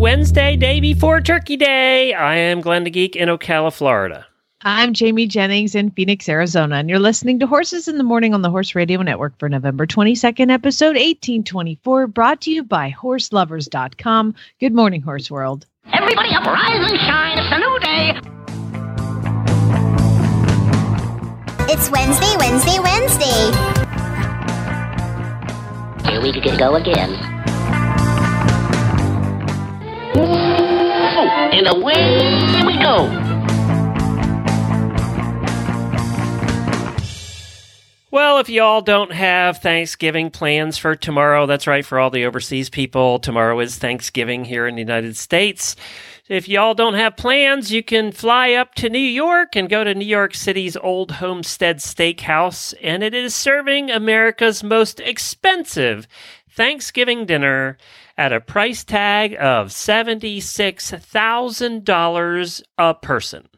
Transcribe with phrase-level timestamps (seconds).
[0.00, 2.14] Wednesday, day before Turkey Day.
[2.14, 4.26] I am Glenn the Geek in Ocala, Florida.
[4.62, 8.40] I'm Jamie Jennings in Phoenix, Arizona, and you're listening to Horses in the Morning on
[8.40, 14.34] the Horse Radio Network for November 22nd, episode 1824, brought to you by horseloverz.com.
[14.58, 15.66] Good morning, Horse World.
[15.92, 17.38] Everybody up, rise and shine.
[17.38, 18.18] It's a new day.
[21.72, 23.50] It's Wednesday, Wednesday, Wednesday.
[26.10, 27.29] Here we can go again.
[31.52, 33.30] And away we go.
[38.12, 42.70] Well, if y'all don't have Thanksgiving plans for tomorrow, that's right, for all the overseas
[42.70, 45.76] people, tomorrow is Thanksgiving here in the United States.
[46.28, 49.94] If y'all don't have plans, you can fly up to New York and go to
[49.94, 56.06] New York City's Old Homestead Steakhouse, and it is serving America's most expensive
[56.48, 57.78] Thanksgiving dinner
[58.20, 63.48] at a price tag of $76,000 a person.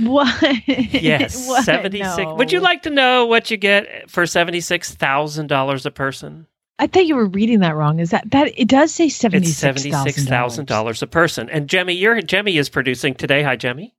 [0.00, 0.42] What?
[0.66, 1.64] Yes, What?
[1.64, 2.16] 76.
[2.18, 2.34] No.
[2.34, 6.48] Would you like to know what you get for $76,000 a person?
[6.78, 8.00] I thought you were reading that wrong.
[8.00, 10.26] Is that that it does say It's $76,000.
[10.26, 11.48] $76,000 a person.
[11.48, 13.42] And Jemmy, your Jemmy is producing today.
[13.42, 13.94] Hi Jemmy.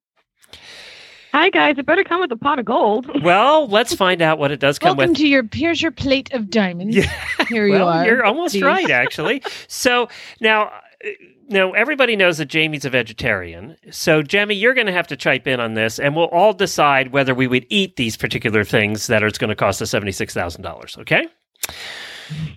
[1.38, 3.07] Hi guys, it better come with a pot of gold.
[3.21, 5.17] Well, let's find out what it does come Welcome with.
[5.19, 6.95] to your here's your plate of diamonds.
[6.95, 7.13] Yeah.
[7.47, 8.03] Here you are.
[8.03, 8.63] you're almost Please.
[8.63, 9.44] right actually.
[9.67, 10.09] so,
[10.41, 10.63] now
[11.05, 11.09] uh,
[11.47, 13.78] now everybody knows that Jamie's a vegetarian.
[13.91, 17.12] So, Jamie, you're going to have to chime in on this and we'll all decide
[17.12, 21.28] whether we would eat these particular things that are going to cost us $76,000, okay?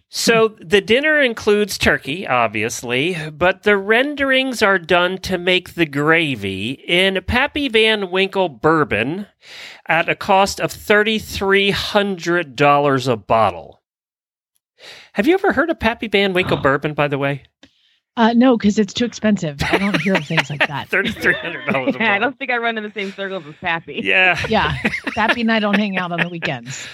[0.09, 6.73] So the dinner includes turkey, obviously, but the renderings are done to make the gravy
[6.73, 9.27] in Pappy Van Winkle bourbon
[9.87, 13.83] at a cost of $3,300 a bottle.
[15.13, 17.43] Have you ever heard of Pappy Van Winkle bourbon, by the way?
[18.17, 19.59] Uh, no, because it's too expensive.
[19.63, 20.89] I don't hear of things like that.
[20.91, 22.03] $3,300 a bottle.
[22.03, 24.01] I don't think I run in the same circles as Pappy.
[24.03, 24.39] Yeah.
[24.49, 24.75] Yeah,
[25.15, 26.87] Pappy and I don't hang out on the weekends.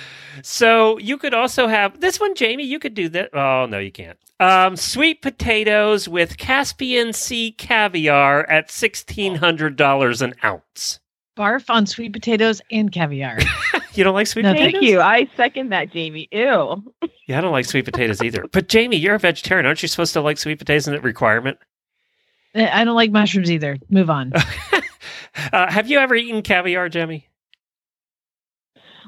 [0.43, 2.65] So you could also have this one, Jamie.
[2.65, 3.35] You could do that.
[3.35, 4.19] Oh no, you can't.
[4.39, 11.01] Um, sweet potatoes with Caspian Sea caviar at sixteen hundred dollars an ounce.
[11.37, 13.39] Barf on sweet potatoes and caviar.
[13.95, 14.73] You don't like sweet No, potatoes?
[14.73, 15.01] Thank you.
[15.01, 16.29] I second that, Jamie.
[16.31, 16.93] Ew.
[17.27, 18.45] Yeah, I don't like sweet potatoes either.
[18.53, 19.65] But Jamie, you're a vegetarian.
[19.65, 20.83] Aren't you supposed to like sweet potatoes?
[20.83, 21.57] Isn't it requirement?
[22.55, 23.79] I don't like mushrooms either.
[23.89, 24.33] Move on.
[25.53, 27.29] Uh, have you ever eaten caviar, Jamie?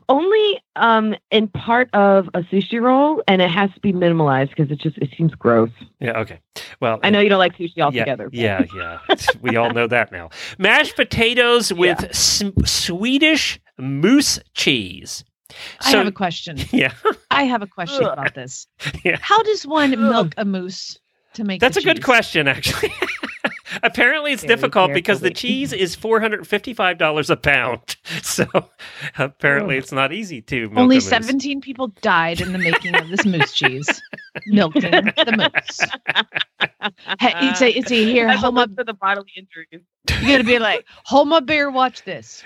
[0.08, 4.70] Only um in part of a sushi roll, and it has to be minimalized because
[4.70, 5.70] it just it seems gross.
[6.00, 6.19] Yeah.
[6.20, 6.41] Okay.
[6.80, 8.30] Well, I know you don't like sushi altogether.
[8.30, 8.98] but- Yeah, yeah.
[9.41, 10.30] we all know that now.
[10.58, 15.24] Mashed potatoes with s- Swedish moose cheese.
[15.80, 16.58] So, I have a question.
[16.72, 16.92] yeah.
[17.30, 18.66] I have a question about this.
[19.04, 19.18] Yeah.
[19.20, 20.98] How does one milk a moose
[21.34, 21.60] to make?
[21.60, 22.92] That's the a good question, actually.
[23.82, 27.80] Apparently, it's Very difficult because the cheese is four hundred fifty-five dollars a pound.
[28.22, 28.46] So
[29.18, 29.82] apparently, Ugh.
[29.82, 31.08] it's not easy to milk Only a moose.
[31.08, 34.00] 17 people died in the making of this moose cheese.
[34.46, 35.80] Milking the moose.
[37.20, 38.28] Hey, it's a it's a here.
[38.28, 39.84] As a Homa, list the bodily injuries.
[40.22, 41.70] you gotta be like Homa Bear.
[41.70, 42.44] Watch this.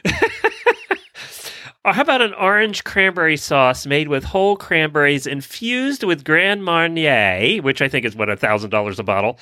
[1.84, 7.60] Or how about an orange cranberry sauce made with whole cranberries infused with Grand Marnier,
[7.60, 9.38] which I think is what a thousand dollars a bottle,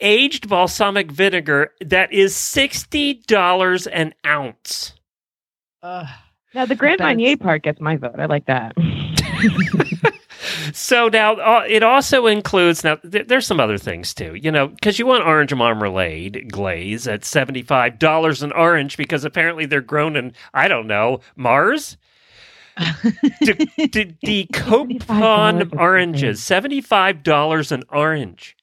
[0.00, 4.94] aged balsamic vinegar that is sixty dollars an ounce.
[5.82, 6.08] Ugh.
[6.54, 8.18] Now the Grand Marnier part gets my vote.
[8.18, 8.74] I like that.
[10.72, 14.68] So now uh, it also includes now th- there's some other things too, you know,
[14.68, 19.80] because you want orange marmalade glaze at seventy five dollars an orange because apparently they're
[19.80, 21.96] grown in I don't know Mars.
[23.40, 23.52] D-
[23.88, 28.56] d- $75 dekopon oranges seventy five dollars an orange.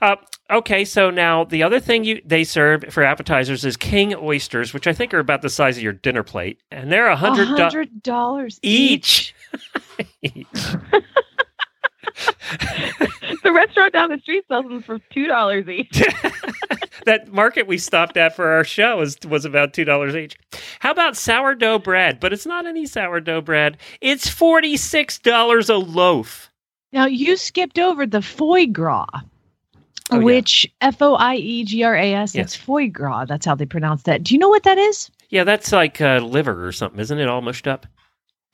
[0.00, 0.16] Uh,
[0.50, 4.86] okay, so now the other thing you they serve for appetizers is king oysters, which
[4.86, 8.58] I think are about the size of your dinner plate, and they're a hundred dollars
[8.62, 9.34] each.
[10.22, 10.54] Each.
[13.42, 16.02] the restaurant down the street sells them for two dollars each.
[17.04, 20.36] that market we stopped at for our show was was about two dollars each.
[20.80, 22.20] How about sourdough bread?
[22.20, 23.76] But it's not any sourdough bread.
[24.00, 26.50] It's forty six dollars a loaf.
[26.92, 29.06] Now you skipped over the foie gras.
[30.10, 32.32] Oh, which F O I E G R A S.
[32.32, 33.24] That's foie gras.
[33.24, 34.22] That's how they pronounce that.
[34.22, 35.10] Do you know what that is?
[35.30, 37.28] Yeah, that's like uh, liver or something, isn't it?
[37.28, 37.86] All mushed up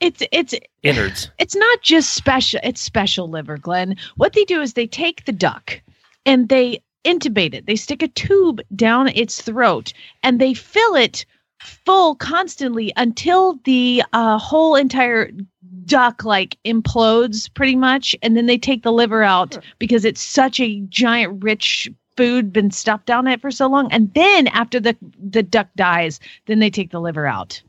[0.01, 1.31] It's it's innards.
[1.39, 2.61] it's not just special.
[2.63, 3.97] It's special liver, Glenn.
[4.17, 5.83] What they do is they take the duck
[6.25, 7.67] and they intubate it.
[7.67, 11.27] They stick a tube down its throat and they fill it
[11.61, 15.31] full constantly until the uh, whole entire
[15.93, 20.59] duck like implodes pretty much and then they take the liver out because it's such
[20.61, 24.97] a giant rich food been stuffed down it for so long and then after the
[25.23, 27.63] the duck dies then they take the liver out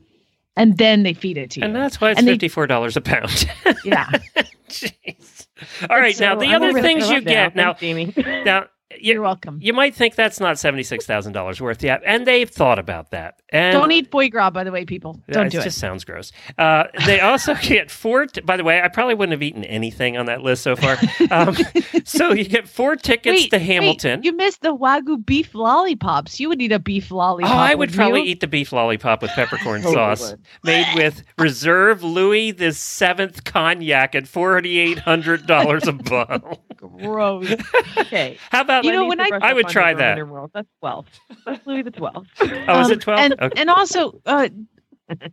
[0.56, 2.96] and then they feed it to you And that's why it's And fifty four dollars
[2.96, 3.48] a pound.
[3.84, 4.08] yeah
[4.68, 5.46] Jeez.
[5.88, 7.74] All right, now the I'm other over things you get now.
[7.74, 8.42] Thanks, Jamie.
[8.44, 8.66] Now
[9.00, 11.82] you're welcome you might think that's not seventy six thousand dollars worth.
[11.82, 13.40] Yeah, and they've thought about that.
[13.50, 16.04] And don't eat foie gras by the way people don't do it do just sounds
[16.04, 16.32] gross.
[16.58, 18.26] Uh, they also get four.
[18.26, 20.96] T- by the way, I probably wouldn't have eaten anything on that list so far.
[21.30, 21.56] Um,
[22.04, 24.22] so you get four tickets Wait, to wait, Hamilton.
[24.22, 27.92] you missed the wagyu beef lollipops you would eat a beef Oh, lollipop I would
[27.92, 28.26] probably you?
[28.32, 30.40] eat the beef lollipop with peppercorn Totally sauce, would.
[30.64, 36.64] made with Reserve Louis the Seventh cognac at forty eight hundred dollars a bottle.
[36.88, 37.50] Gross
[37.98, 38.38] Okay.
[38.50, 40.12] How about You know, when I- I would try that.
[40.12, 40.50] Underworld.
[40.54, 41.06] That's twelve.
[41.46, 42.28] That's Louis the Twelfth.
[42.40, 43.20] Oh, is Um, it twelve?
[43.20, 43.60] and okay.
[43.60, 44.48] and also uh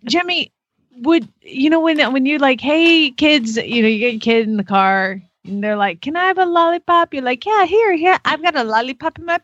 [0.05, 0.51] jimmy
[0.97, 4.47] would you know when when you're like hey kids you know you get a kid
[4.47, 7.95] in the car and they're like can i have a lollipop you're like yeah here
[7.95, 9.39] here i've got a lollipop in my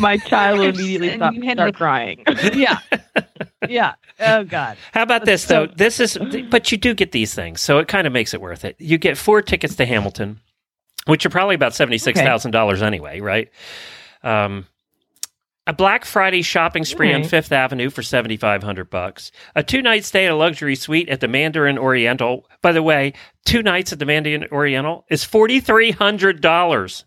[0.00, 2.24] My child will immediately And stop, start crying.
[2.54, 2.78] yeah
[3.68, 5.72] yeah oh god How about this So- though?
[5.74, 6.18] This is,
[6.50, 8.76] but you do get these things, so it kind of makes it worth it.
[8.78, 10.40] You get four tickets to Hamilton,
[11.06, 13.48] which are probably about seventy six thousand dollars anyway, right?
[14.22, 14.66] Um,
[15.66, 19.30] a Black Friday shopping spree on Fifth Avenue for seventy five hundred bucks.
[19.54, 22.46] A two night stay at a luxury suite at the Mandarin Oriental.
[22.62, 23.12] By the way,
[23.44, 27.04] two nights at the Mandarin Oriental is forty three hundred dollars.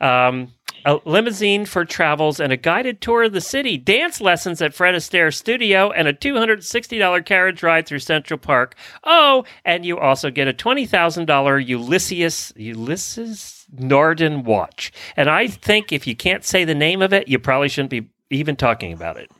[0.00, 0.54] Um,
[0.84, 4.94] a limousine for travels and a guided tour of the city, dance lessons at Fred
[4.94, 8.74] Astaire Studio, and a $260 carriage ride through Central Park.
[9.04, 14.92] Oh, and you also get a $20,000 Ulysses, Ulysses Nardin watch.
[15.16, 18.08] And I think if you can't say the name of it, you probably shouldn't be
[18.30, 19.30] even talking about it.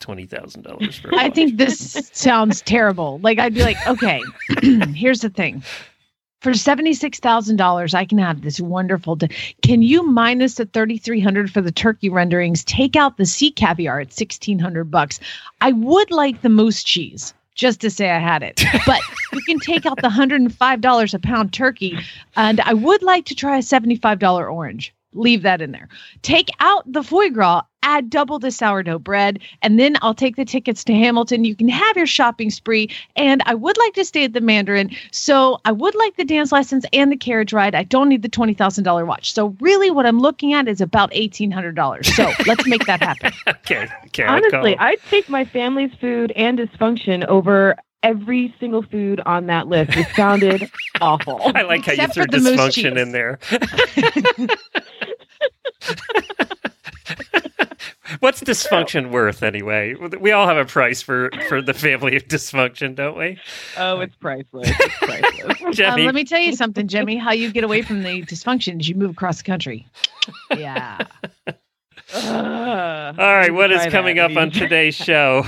[0.00, 1.34] $20,000 for a i watch.
[1.34, 4.20] think this sounds terrible like i'd be like okay
[4.94, 5.62] here's the thing
[6.40, 9.28] for $76,000 I can have this wonderful d-
[9.62, 14.08] Can you minus the 3300 for the turkey renderings take out the sea caviar at
[14.08, 15.20] 1600 bucks?
[15.60, 19.00] I would like the moose cheese just to say I had it but
[19.32, 21.98] you can take out the $105 a pound turkey
[22.36, 25.88] and I would like to try a $75 orange leave that in there
[26.22, 30.44] take out the foie gras add double the sourdough bread and then I'll take the
[30.44, 34.24] tickets to Hamilton you can have your shopping spree and I would like to stay
[34.24, 37.84] at the Mandarin so I would like the dance lessons and the carriage ride I
[37.84, 42.32] don't need the $20,000 watch so really what I'm looking at is about $1800 so
[42.46, 43.88] let's make that happen okay.
[44.06, 49.20] okay I'll Honestly, call- I'd take my family's food and dysfunction over every single food
[49.26, 49.96] on that list.
[49.96, 50.70] It sounded
[51.00, 51.40] awful.
[51.54, 53.00] I like how Except you threw dysfunction cheese.
[53.02, 53.38] in there.
[58.20, 59.94] What's dysfunction worth anyway?
[59.94, 63.38] We all have a price for for the family of dysfunction, don't we?
[63.76, 64.70] Oh, it's priceless.
[64.70, 65.80] It's priceless.
[65.80, 68.88] um, let me tell you something Jimmy how you get away from the dysfunction is
[68.88, 69.86] you move across the country
[70.56, 70.98] yeah
[72.14, 73.16] Ugh.
[73.18, 74.30] all right, Need what to is try coming that.
[74.30, 75.44] up on today's show?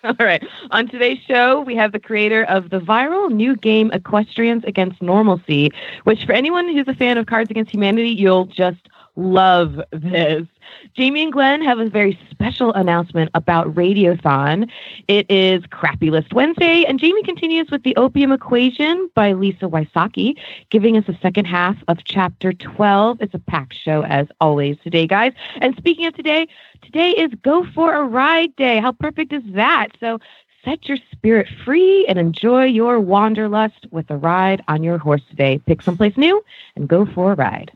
[0.04, 0.46] All right.
[0.70, 5.70] On today's show, we have the creator of the viral new game Equestrians Against Normalcy,
[6.04, 10.46] which for anyone who's a fan of Cards Against Humanity, you'll just love this.
[10.94, 14.68] Jamie and Glenn have a very special announcement about Radiothon.
[15.06, 20.36] It is Crappy List Wednesday, and Jamie continues with the Opium Equation by Lisa Wysocky,
[20.70, 23.20] giving us the second half of chapter 12.
[23.20, 25.32] It's a packed show as always today, guys.
[25.60, 26.48] And speaking of today,
[26.82, 28.80] today is Go for a Ride Day.
[28.80, 29.88] How perfect is that?
[30.00, 30.18] So
[30.64, 35.58] set your spirit free and enjoy your wanderlust with a ride on your horse today.
[35.66, 36.42] Pick someplace new
[36.76, 37.72] and go for a ride.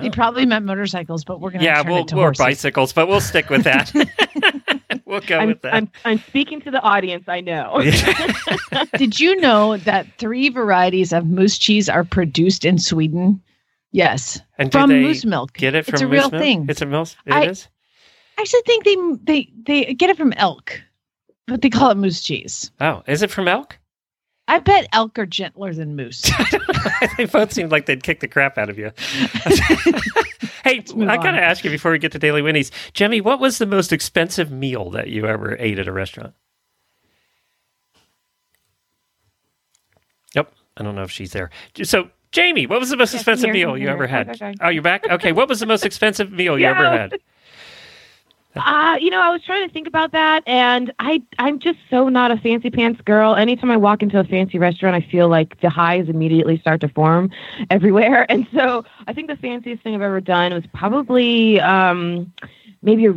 [0.00, 2.38] He probably meant motorcycles but we're gonna yeah, we'll it to or horses.
[2.44, 3.92] bicycles, but we'll stick with that.
[5.04, 5.74] we'll go I'm, with that.
[5.74, 7.82] I'm, I'm speaking to the audience, I know.
[8.96, 13.40] Did you know that three varieties of moose cheese are produced in Sweden?
[13.92, 15.52] Yes, and do from they moose milk.
[15.52, 16.42] get it from it's a moose real milk?
[16.42, 16.66] thing.
[16.68, 17.16] It's a moose.
[17.26, 17.68] It I- is?
[18.36, 19.52] I actually think they they
[19.84, 20.82] they get it from elk,
[21.46, 22.72] but they call it moose cheese.
[22.80, 23.78] Oh, is it from elk?
[24.46, 26.30] I bet elk are gentler than moose.
[27.16, 28.90] they both seemed like they'd kick the crap out of you.
[30.64, 32.70] hey, I got to ask you before we get to Daily Winnies.
[32.92, 36.34] Jemmy, what was the most expensive meal that you ever ate at a restaurant?
[40.34, 40.52] Yep.
[40.76, 41.50] I don't know if she's there.
[41.82, 43.90] So Jamie, what was the most Yes, expensive here, meal I'm you here.
[43.92, 44.28] ever had?
[44.30, 44.54] Okay, okay.
[44.60, 45.08] Oh, you're back?
[45.08, 47.14] Okay, what was the most expensive meal you ever had?
[48.56, 52.08] Uh, you know, I was trying to think about that, and I I'm just so
[52.08, 53.34] not a fancy pants girl.
[53.34, 56.88] Anytime I walk into a fancy restaurant, I feel like the highs immediately start to
[56.88, 57.30] form
[57.70, 58.30] everywhere.
[58.30, 62.32] And so I think the fanciest thing I've ever done was probably um,
[62.82, 63.14] maybe a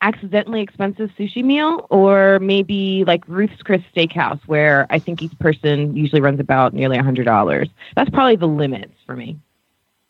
[0.00, 5.96] accidentally expensive sushi meal, or maybe like Ruth's Chris Steakhouse, where I think each person
[5.96, 7.68] usually runs about nearly a hundred dollars.
[7.96, 9.38] That's probably the limits for me,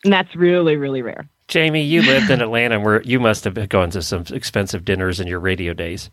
[0.05, 1.29] and that's really really rare.
[1.49, 5.21] Jamie, you lived in Atlanta where you must have been going to some expensive dinners
[5.21, 6.11] in your radio days.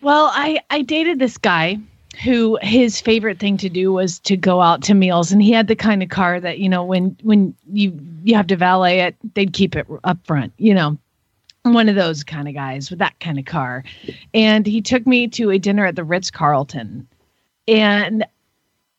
[0.00, 1.78] Well, I I dated this guy
[2.22, 5.32] who his favorite thing to do was to go out to meals.
[5.32, 8.46] And he had the kind of car that you know when when you you have
[8.48, 10.98] to valet it they'd keep it up front you know.
[11.64, 13.84] One of those kind of guys with that kind of car.
[14.34, 17.06] And he took me to a dinner at the Ritz Carlton
[17.68, 18.26] and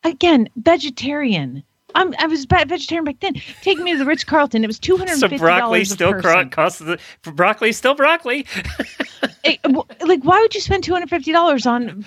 [0.06, 1.62] again vegetarian
[1.96, 3.36] I'm, I was vegetarian back then.
[3.62, 4.64] Take me to the Ritz Carlton.
[4.64, 8.46] It was two hundred and So fifty broccoli still cro- costs the broccoli still broccoli.
[9.44, 9.60] it,
[10.06, 12.06] like why would you spend $250 on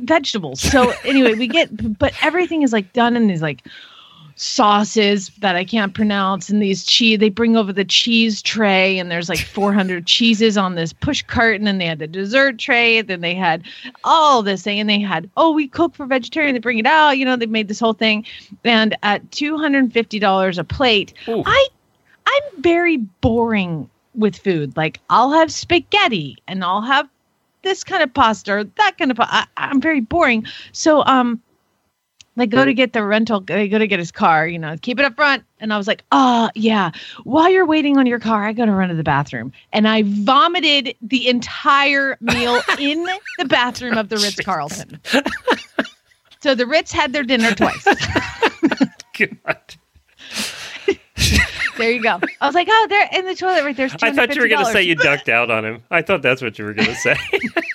[0.00, 3.62] vegetables so anyway we get but everything is like done and these like
[4.40, 9.10] sauces that i can't pronounce and these cheese they bring over the cheese tray and
[9.10, 13.02] there's like 400 cheeses on this push carton and then they had the dessert tray
[13.02, 13.62] then they had
[14.04, 17.18] all this thing and they had oh we cook for vegetarian they bring it out
[17.18, 18.24] you know they made this whole thing
[18.64, 21.42] and at $250 a plate Ooh.
[21.44, 21.68] i
[22.26, 24.76] i'm very boring with food.
[24.76, 27.08] Like I'll have spaghetti and I'll have
[27.62, 29.18] this kind of pasta or that kind of.
[29.20, 30.44] I, I'm very boring.
[30.72, 31.40] So um,
[32.38, 33.40] they go to get the rental.
[33.40, 34.46] They go to get his car.
[34.46, 35.44] You know, keep it up front.
[35.60, 36.92] And I was like, oh yeah.
[37.24, 40.02] While you're waiting on your car, I got to run to the bathroom, and I
[40.04, 43.06] vomited the entire meal in
[43.38, 45.00] the bathroom of the Ritz Carlton.
[46.40, 47.86] so the Ritz had their dinner twice.
[51.78, 52.20] There you go.
[52.40, 53.88] I was like, oh, they're in the toilet right there.
[54.02, 55.82] I thought you were going to say you ducked out on him.
[55.90, 57.16] I thought that's what you were going to say.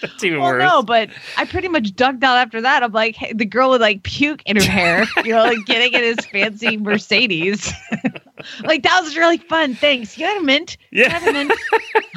[0.00, 0.62] that's even Well, worse.
[0.62, 2.82] no, but I pretty much ducked out after that.
[2.82, 5.92] I'm like, hey, the girl with like puke in her hair, you know, like getting
[5.92, 7.72] in his fancy Mercedes.
[8.64, 9.74] like that was really fun.
[9.74, 10.16] Thanks.
[10.16, 10.76] You got a mint?
[10.90, 11.18] You Yeah.
[11.20, 11.52] got a mint?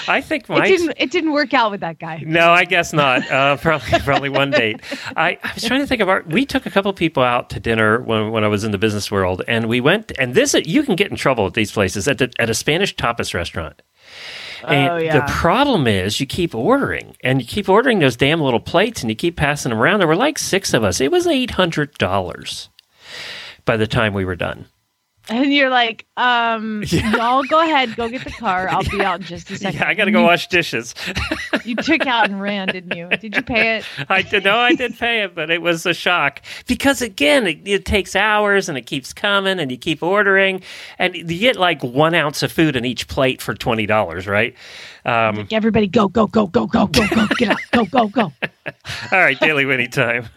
[0.09, 0.93] I think It didn't.
[0.97, 2.23] It didn't work out with that guy.
[2.25, 3.29] No, I guess not.
[3.29, 4.81] Uh, probably, probably one date.
[5.15, 6.23] I, I was trying to think of our.
[6.27, 9.11] We took a couple people out to dinner when, when I was in the business
[9.11, 10.11] world, and we went.
[10.17, 12.95] And this, you can get in trouble at these places at the, at a Spanish
[12.95, 13.81] tapas restaurant.
[14.67, 15.25] And Oh, yeah.
[15.25, 19.09] the problem is, you keep ordering, and you keep ordering those damn little plates, and
[19.09, 19.99] you keep passing them around.
[19.99, 20.99] There were like six of us.
[20.99, 22.69] It was eight hundred dollars
[23.65, 24.65] by the time we were done.
[25.29, 28.67] And you're like, um, y'all go ahead, go get the car.
[28.67, 29.69] I'll be out in just a second.
[29.79, 30.95] Yeah, I got to go wash dishes.
[31.65, 33.09] You took out and ran, didn't you?
[33.09, 33.85] Did you pay it?
[34.07, 37.67] I did no, I did pay it, but it was a shock because again, it,
[37.67, 40.61] it takes hours and it keeps coming, and you keep ordering,
[40.97, 44.55] and you get like one ounce of food in each plate for twenty dollars, right?
[45.05, 48.33] Um, Everybody, go, go, go, go, go, go, go, get out, go, go, go.
[49.11, 50.29] all right, daily Winnie time.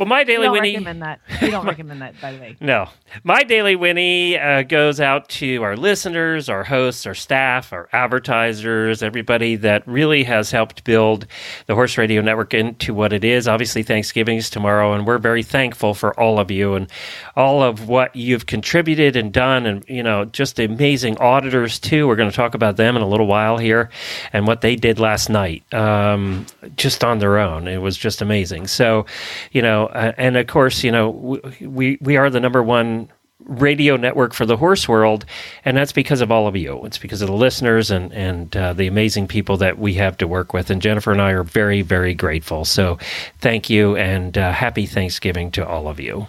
[0.00, 0.72] Well, my We daily don't Winnie.
[0.72, 1.20] recommend that.
[1.42, 2.56] We don't recommend that, by the way.
[2.58, 2.88] No.
[3.22, 9.02] My Daily Winnie uh, goes out to our listeners, our hosts, our staff, our advertisers,
[9.02, 11.26] everybody that really has helped build
[11.66, 13.46] the Horse Radio Network into what it is.
[13.46, 16.90] Obviously, Thanksgiving is tomorrow, and we're very thankful for all of you and
[17.36, 22.08] all of what you've contributed and done, and, you know, just amazing audiots, too.
[22.08, 23.90] We're going to talk about them in a little while here
[24.32, 27.68] and what they did last night um, just on their own.
[27.68, 28.66] It was just amazing.
[28.66, 29.04] So,
[29.52, 33.08] you know, uh, and of course, you know, we, we, we are the number one
[33.46, 35.24] radio network for the horse world,
[35.64, 36.84] and that's because of all of you.
[36.84, 40.28] It's because of the listeners and and uh, the amazing people that we have to
[40.28, 40.70] work with.
[40.70, 42.64] And Jennifer and I are very very grateful.
[42.64, 42.98] So
[43.38, 46.26] thank you and uh, happy Thanksgiving to all of you.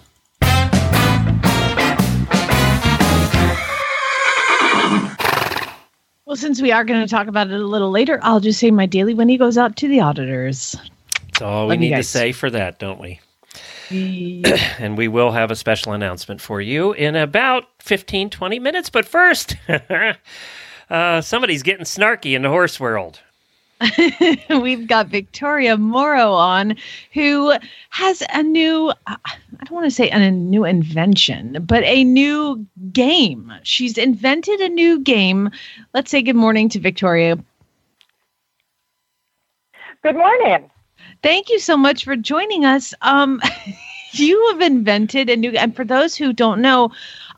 [6.25, 8.71] Well, since we are going to talk about it a little later, I'll just say
[8.71, 10.79] my daily Winnie goes out to the audiots.
[11.25, 13.19] That's all we Love need to say for that, don't we?
[14.79, 19.05] and we will have a special announcement for you in about 15 20 minutes but
[19.05, 19.55] first
[20.89, 23.21] uh, somebody's getting snarky in the horse world
[24.49, 26.75] We've got Victoria Morrow on,
[27.13, 27.53] who
[27.89, 29.17] has a new, I
[29.65, 33.51] don't want to say a new invention, but a new game.
[33.63, 35.49] She's invented a new game.
[35.93, 37.37] Let's say good morning to Victoria.
[40.03, 40.69] Good morning.
[41.23, 42.93] Thank you so much for joining us.
[43.01, 43.41] Um,
[44.13, 46.91] you have invented a new, and for those who don't know,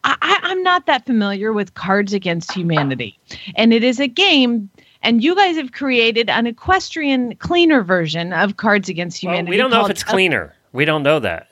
[0.04, 3.18] I, I, I'm not that familiar with Cards Against Humanity,
[3.56, 4.70] and it is a game.
[5.02, 9.52] and you guys have created an equestrian cleaner version of Cards Against Well, Humanity.
[9.52, 10.54] we don't know if it's cleaner.
[10.72, 11.48] We don't know that.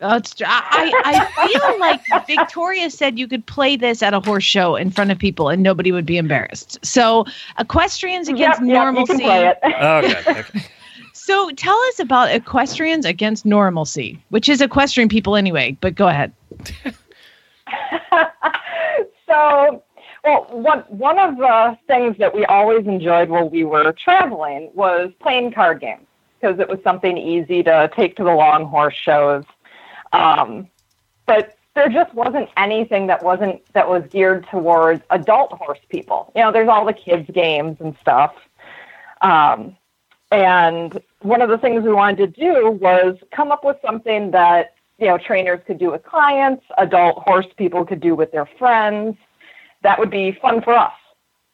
[0.00, 4.44] Oh, it's, I, I feel like Victoria said you could play this at a horse
[4.44, 6.84] show in front of people and nobody would be embarrassed.
[6.84, 7.24] So,
[7.58, 9.06] equestrians against Yep, yep, you normalcy.
[9.06, 9.58] can play it.
[9.62, 10.40] Oh, okay.
[10.40, 10.60] okay.
[11.24, 15.74] So, tell us about equestrians against normalcy, which is equestrian people anyway.
[15.80, 16.34] But go ahead.
[19.26, 19.82] so,
[20.22, 25.12] well, one one of the things that we always enjoyed while we were traveling was
[25.18, 26.04] playing card games
[26.38, 29.44] because it was something easy to take to the long horse shows.
[30.12, 30.68] Um,
[31.24, 36.30] but there just wasn't anything that wasn't that was geared towards adult horse people.
[36.36, 38.34] You know, there's all the kids games and stuff.
[39.22, 39.74] Um,
[40.30, 44.74] and one of the things we wanted to do was come up with something that
[44.98, 49.16] you know trainers could do with clients, adult horse people could do with their friends.
[49.82, 50.92] That would be fun for us.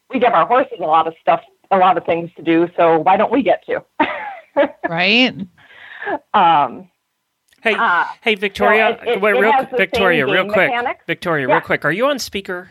[0.09, 2.69] We give our horses a lot of stuff, a lot of things to do.
[2.77, 3.83] So why don't we get to?
[4.89, 5.33] Right?
[6.33, 6.89] um,
[7.63, 8.89] Hey, uh, hey, Victoria.
[9.01, 10.69] it- it- wait, it real, Victoria, real quick.
[10.71, 11.03] mechanics.
[11.07, 11.53] Victoria, Yeah.
[11.53, 11.85] real quick.
[11.85, 12.69] Are you on speaker?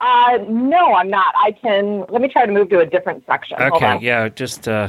[0.00, 1.32] uh, no, I'm not.
[1.36, 2.04] I can.
[2.08, 3.56] Let me try to move to a different section.
[3.60, 4.88] Okay, yeah, just uh,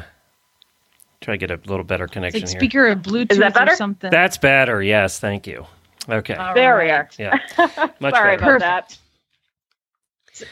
[1.25, 2.59] try to get a little better It's connection like here.
[2.59, 3.75] speaker of Bluetooth Is that or better?
[3.75, 4.11] something.
[4.11, 4.81] That's better.
[4.81, 5.65] Yes, thank you.
[6.07, 7.09] Okay, All There we are.
[7.17, 7.37] yeah,
[7.99, 8.57] much Sorry better.
[8.57, 8.97] about that.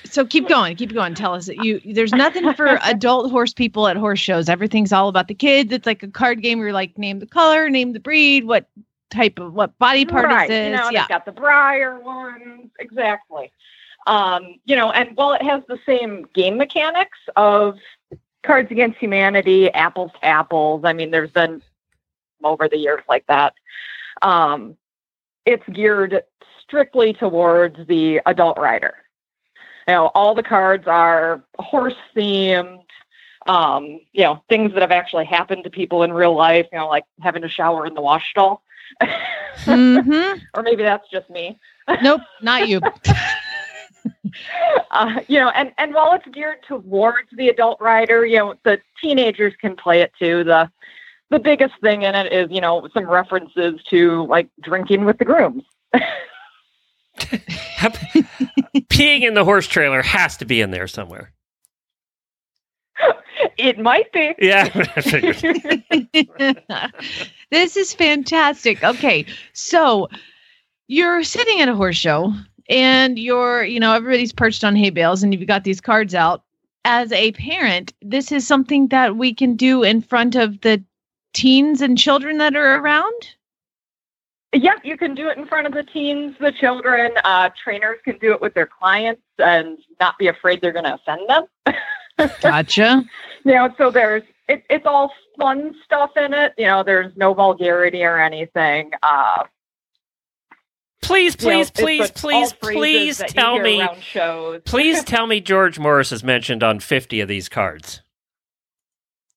[0.05, 1.13] So keep going, keep going.
[1.13, 4.49] Tell us that you there's nothing for adult horse people at horse shows.
[4.49, 5.71] Everything's all about the kids.
[5.71, 8.67] It's like a card game where you're like name the color, name the breed, what
[9.11, 10.43] type of what body part right.
[10.43, 10.71] is this?
[10.71, 11.01] You know, yeah.
[11.01, 12.71] they've got the Breyer ones.
[12.79, 13.51] Exactly.
[14.07, 17.77] Um, you know, and while it has the same game mechanics of
[18.43, 21.61] Cards Against Humanity, Apples to Apples, I mean, there's been
[22.43, 23.53] over the years like that.
[24.21, 24.75] Um,
[25.45, 26.23] it's geared
[26.61, 28.95] strictly towards the adult rider.
[29.87, 32.79] You know, all the cards are horse themed.
[33.45, 36.67] Um, you know, things that have actually happened to people in real life.
[36.71, 38.63] You know, like having a shower in the wash stall.
[39.65, 41.59] hmm or maybe that's just me.
[42.01, 42.79] Nope, not you.
[44.91, 48.79] Uh, you know, and and while it's geared towards the adult rider, you know, the
[49.01, 50.43] teenagers can play it too.
[50.43, 50.69] The
[51.29, 55.25] the biggest thing in it is, you know, some references to like drinking with the
[55.25, 55.63] grooms.
[58.89, 61.31] Peeing in the horse trailer has to be in there somewhere.
[63.57, 64.33] It might be.
[64.39, 64.67] Yeah,
[67.51, 68.83] this is fantastic.
[68.83, 70.09] Okay, so
[70.87, 72.33] you're sitting at a horse show
[72.69, 76.43] and you're, you know, everybody's perched on hay bales and you've got these cards out.
[76.85, 80.83] As a parent, this is something that we can do in front of the
[81.33, 83.35] teens and children that are around.
[84.53, 87.11] Yep, you can do it in front of the teens, the children.
[87.23, 90.93] Uh, trainers can do it with their clients and not be afraid they're going to
[90.93, 91.75] offend them.
[92.41, 93.03] Gotcha.
[93.43, 96.53] you know, so there's it, it's all fun stuff in it.
[96.57, 98.91] You know, there's no vulgarity or anything.
[99.01, 99.43] Uh,
[101.03, 103.87] Please, you know, please, please, like please, please tell me.
[104.01, 104.61] shows.
[104.65, 108.01] Please tell me George Morris is mentioned on 50 of these cards.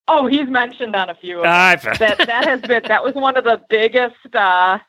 [0.07, 1.51] Oh, he's mentioned on a few of them.
[1.53, 4.79] I've, that that has been that was one of the biggest uh,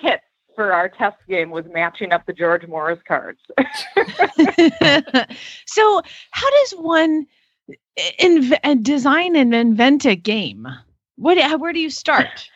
[0.00, 0.22] hits
[0.56, 3.40] for our test game was matching up the George Morris cards.
[5.66, 7.26] so, how does one
[8.20, 10.66] inv- uh, design and invent a game?
[11.16, 11.60] What?
[11.60, 12.48] Where do you start?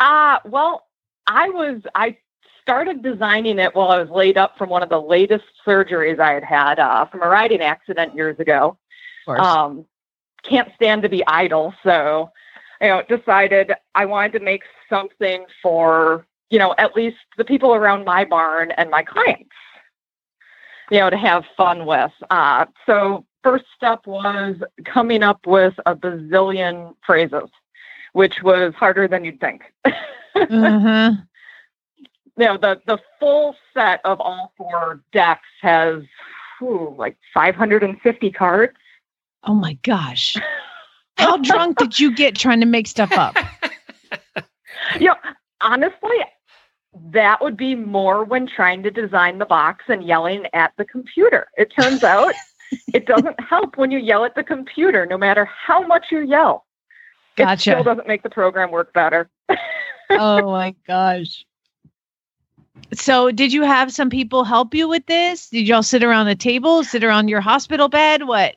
[0.00, 0.86] Uh well,
[1.26, 2.16] I was I
[2.68, 6.34] started designing it while I was laid up from one of the latest surgeries I
[6.34, 8.76] had had uh, from a riding accident years ago.
[9.40, 9.86] Um,
[10.42, 11.72] can't stand to be idle.
[11.82, 12.30] So,
[12.82, 17.74] you know, decided I wanted to make something for, you know, at least the people
[17.74, 19.48] around my barn and my clients,
[20.90, 22.12] you know, to have fun with.
[22.28, 27.48] Uh, so, first step was coming up with a bazillion phrases,
[28.12, 29.62] which was harder than you'd think.
[29.86, 31.12] uh-huh.
[32.38, 36.02] you know, the, the full set of all four decks has
[36.58, 38.76] whew, like 550 cards.
[39.44, 40.36] Oh my gosh.
[41.16, 43.36] How drunk did you get trying to make stuff up?
[44.98, 45.16] You know,
[45.60, 46.16] honestly,
[47.10, 51.48] that would be more when trying to design the box and yelling at the computer.
[51.56, 52.34] It turns out
[52.94, 56.64] it doesn't help when you yell at the computer, no matter how much you yell.
[57.36, 57.70] It Gotcha.
[57.70, 59.28] still doesn't make the program work better.
[60.10, 61.44] oh my gosh.
[62.92, 65.50] So, did you have some people help you with this?
[65.50, 68.24] Did y'all sit around a table, sit around your hospital bed?
[68.24, 68.56] What?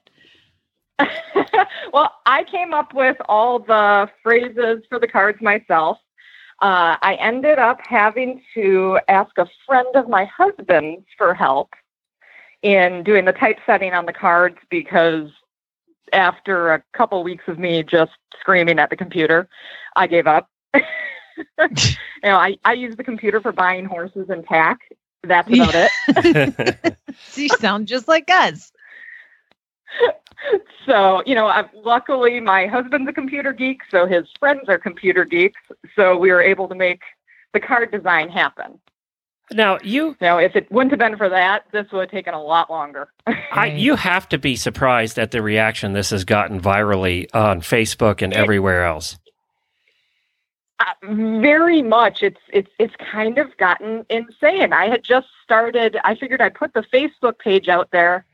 [1.94, 5.98] well, I came up with all the phrases for the cards myself.
[6.62, 11.74] Uh, I ended up having to ask a friend of my husband's for help.
[12.62, 15.30] in doing the typesetting on the cards because
[16.14, 19.50] after a couple weeks of me just screaming at the computer,
[19.96, 20.51] I gave up.
[21.38, 24.80] you know, I, I use the computer for buying horses and tack.
[25.24, 26.98] That's about it.
[27.36, 28.72] you sound just like us.
[30.88, 35.24] So, you know, i luckily my husband's a computer geek, so his friends are computer
[35.26, 35.62] geeks.
[35.96, 37.02] So we were able to make
[37.54, 38.80] the card design happen.
[39.52, 42.42] now you Now, if it wouldn't have been for that, this would have taken a
[42.42, 43.10] lot longer.
[43.28, 48.24] I, you have to be surprised at the reaction this has gotten virally on Facebook
[48.24, 49.20] and everywhere else.
[51.04, 52.24] Very much.
[52.24, 54.74] It's it's it's kind of gotten insane.
[54.74, 55.98] I had just started.
[56.04, 58.26] I figured I'd put the Facebook page out there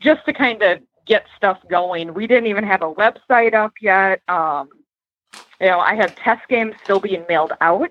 [0.00, 2.14] just to kind of get stuff going.
[2.14, 4.22] We didn't even have a website up yet.
[4.28, 4.68] Um,
[5.60, 7.90] you know, I had test games still being mailed out,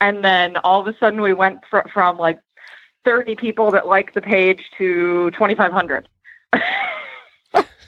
[0.00, 2.40] and then all of a sudden we went fr- from like
[3.04, 6.08] thirty people that liked the page to twenty five hundred.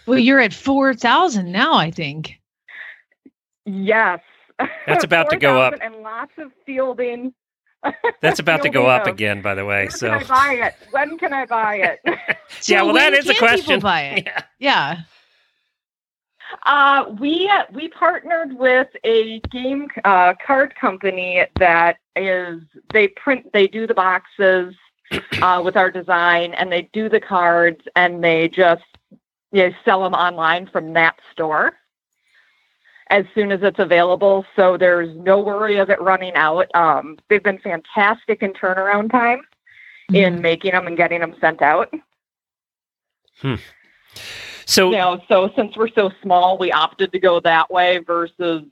[0.07, 2.41] Well, you're at 4,000 now, I think.
[3.65, 4.21] yes,
[4.87, 5.75] That's about to go up.
[5.81, 7.35] and lots of fielding.
[8.21, 9.85] That's about to go up of, again, by the way.
[9.85, 10.75] When So can I buy it?
[10.91, 12.01] When can I buy it?
[12.67, 13.81] yeah, well, that is a question.
[13.81, 14.27] Buy it?
[14.27, 14.43] Yeah.
[14.59, 15.01] Yeah.
[16.65, 23.67] Uh, we we partnered with a game uh, card company that is they print they
[23.67, 24.75] do the boxes
[25.43, 28.85] uh, with our design and they do the cards and they just
[29.53, 31.73] you know, sell them online from that store
[33.11, 34.45] as soon as it's available.
[34.57, 36.67] So there's no worry of it running out.
[36.75, 39.43] Um, they've been fantastic in turnaround time
[40.13, 41.93] in making them and getting them sent out.
[44.65, 48.65] So you know, so since we're so small, we opted to go that way versus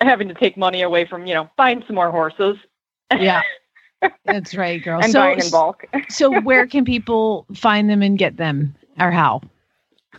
[0.00, 2.56] having to take money away from, you know, buying some more horses
[3.12, 3.42] Yeah.
[4.26, 5.00] That's right, girl.
[5.02, 5.84] and so, buying in bulk.
[6.08, 9.40] so where can people find them and get them or how?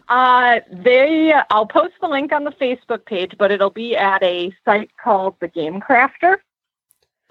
[0.08, 4.52] Uh, they, I'll post the link on the Facebook page, but it'll be at a
[4.64, 6.38] site called the Game Crafter,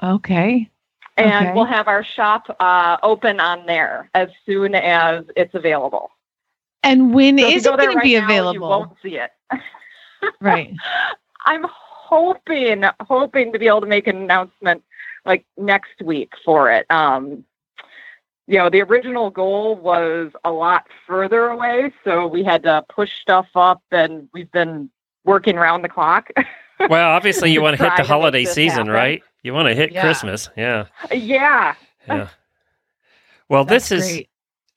[0.02, 0.68] Okay.
[1.16, 1.54] and Okay.
[1.54, 6.10] we'll have our shop uh, open on there as soon as it's available.
[6.82, 8.68] And when So is it going to be now, You available?
[8.68, 9.30] won't see it.
[10.40, 10.74] Right.
[11.44, 14.82] I'm hoping, hoping to be able to make an announcement
[15.26, 16.86] like next week for it.
[16.90, 17.44] Um,
[18.46, 23.10] you know, the original goal was a lot further away, so we had to push
[23.20, 24.90] stuff up, and we've been
[25.24, 26.28] working around the clock.
[26.90, 28.92] well, obviously you want to hit the holiday season, happen.
[28.92, 29.22] right?
[29.42, 30.02] You want to hit Yeah.
[30.02, 30.50] Christmas.
[30.56, 30.86] Yeah.
[31.12, 31.74] yeah,
[32.06, 32.28] Yeah.
[33.48, 34.28] Well, That's this is great.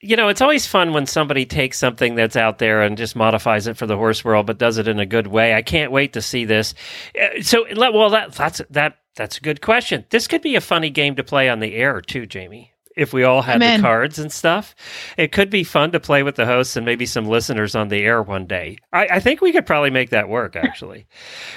[0.02, 3.66] you know, it's always fun when somebody takes something that's out there and just modifies
[3.66, 5.54] it for the horse world, but does it in a good way.
[5.54, 6.74] I can't wait to see this.
[7.20, 10.06] Uh, So, well, that that's that that's a good question.
[10.10, 12.74] This could be a funny game to play on the air too, Jamie.
[12.98, 14.76] If we all had the cards and stuff,
[15.18, 18.00] it could be fun to play with the hosts and maybe some listeners on the
[18.04, 18.78] air one day.
[18.92, 20.56] I, I think we could probably make that work.
[20.58, 21.06] Actually,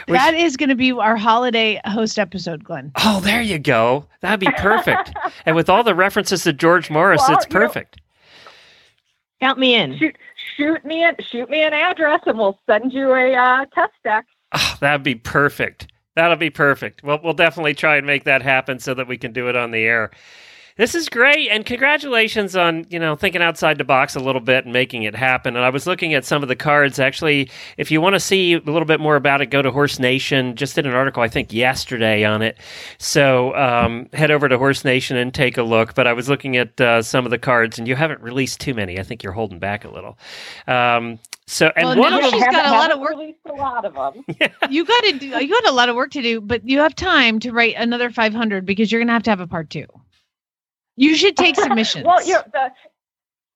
[0.07, 2.93] We- That is going to be our holiday host episode, Glenn.
[2.99, 4.07] oh, there you go.
[4.21, 5.13] That'd be perfect.
[5.47, 8.01] and with all the references to George Morris, Well, it's you know- perfect.
[9.41, 9.97] Count me in.
[9.99, 10.17] shoot,
[10.57, 14.27] shoot me, an, shoot me an address, and we'll send you a uh, test deck.
[14.53, 15.87] Oh, that'd be perfect.
[16.17, 17.03] That'll be perfect.
[17.03, 19.71] Well, we'll definitely try and make that happen so that we can do it on
[19.71, 20.11] the air.
[20.81, 24.65] This is great, and congratulations on you know thinking outside the box a little bit
[24.65, 25.55] and making it happen.
[25.55, 26.99] And I was looking at some of the cards.
[26.99, 29.99] Actually, if you want to see a little bit more about it, go to Horse
[29.99, 30.57] Nation.
[30.57, 32.57] Just did an article I think yesterday on it.
[32.97, 35.95] So um, head over to Horse Nation and take a look.
[35.95, 38.73] But I was looking at uh, some of the cards, and you haven't released too
[38.73, 38.99] many.
[38.99, 40.17] I think you're holding back a little.
[40.67, 43.11] Um, so and Well, one now of them, she's got a Haven't- lot of work.
[43.11, 44.25] Released a lot of them.
[44.71, 45.27] You got to do.
[45.27, 48.09] You got a lot of work to do, but you have time to write another
[48.09, 49.85] 500 because you're going to have to have a part two.
[51.01, 52.05] You should take submissions.
[52.05, 52.71] well, you the,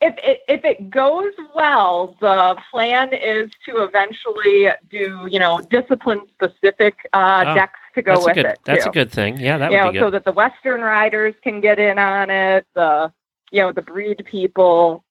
[0.01, 6.23] if it, if it goes well, the plan is to eventually do you know discipline
[6.33, 8.47] specific uh, Oh, decks to go with good.
[8.47, 8.59] it.
[8.65, 8.91] That's too.
[8.91, 9.39] a good thing.
[9.39, 12.31] Yeah, that you would know, be so that the Western riders can get in on
[12.31, 12.67] it.
[12.75, 13.13] The
[13.53, 15.05] you know the breed people.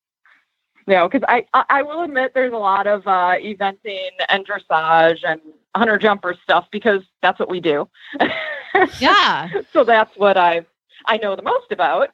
[0.88, 4.46] You know, because I, I I will admit there's a lot of uh, eventing and
[4.46, 5.40] dressage and
[5.76, 7.88] hunter jumper stuff because that's what we do.
[9.00, 9.50] yeah.
[9.72, 10.66] so that's what I
[11.06, 12.10] I know the most about.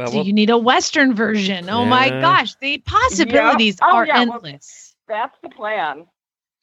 [0.00, 1.68] Well, So we'll- you need a Western version.
[1.68, 4.94] Oh my gosh, the possibilities Oh, are yeah, well- endless.
[5.08, 6.06] That's the plan.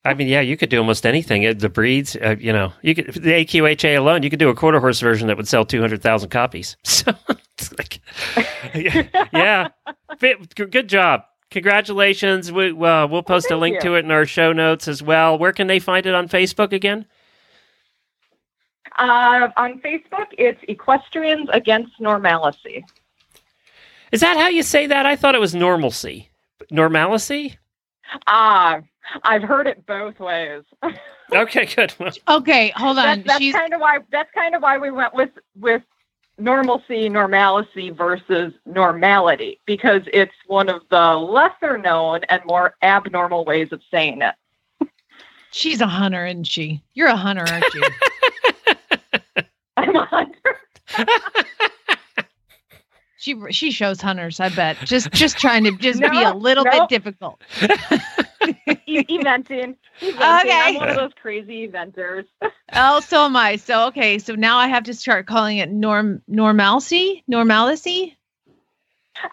[0.05, 1.57] I mean, yeah, you could do almost anything.
[1.57, 4.79] The breeds, uh, you know, you could the AQHA alone, you could do a quarter
[4.79, 6.77] horse version that would sell two hundred thousand copies.
[6.85, 7.13] So,
[7.59, 7.99] it's like,
[8.75, 9.67] yeah, yeah.
[10.55, 11.23] Good job.
[11.51, 12.51] Congratulations.
[12.51, 13.81] We, uh, we'll post a link you.
[13.81, 15.37] to it in our show notes as well.
[15.37, 17.05] Where can they find it on Facebook again?
[18.97, 22.83] Uh, on Facebook, it's Equestrians Against Normalcy.
[24.11, 25.05] Is that how you say that?
[25.05, 26.29] I thought it was normalcy.
[26.71, 27.57] Normalcy?
[28.25, 28.79] Ah,
[29.23, 30.63] I've heard it both ways.
[31.33, 31.93] Okay, good.
[32.29, 33.23] Okay, hold on.
[33.23, 33.97] That's, that's kind of why.
[34.11, 35.81] That's kind of why we went with with
[36.37, 43.69] normalcy, normalcy versus normality because it's one of the lesser known and more abnormal ways
[43.71, 44.89] of saying it.
[45.51, 46.81] she's a hunter, isn't she?
[46.93, 47.83] You're a hunter, aren't you?
[49.77, 50.57] I'm a hunter.
[53.17, 54.39] she she shows hunters.
[54.39, 54.77] I bet.
[54.79, 56.71] Just just trying to just be a little no.
[56.71, 57.41] bit difficult.
[58.87, 58.87] Eventing.
[58.87, 59.75] eventing.
[60.03, 60.51] Okay.
[60.51, 62.25] I'm one of those crazy eventers.
[62.73, 63.55] Oh, so am I.
[63.55, 68.17] So okay, so now I have to start calling it norm normalcy, normalcy.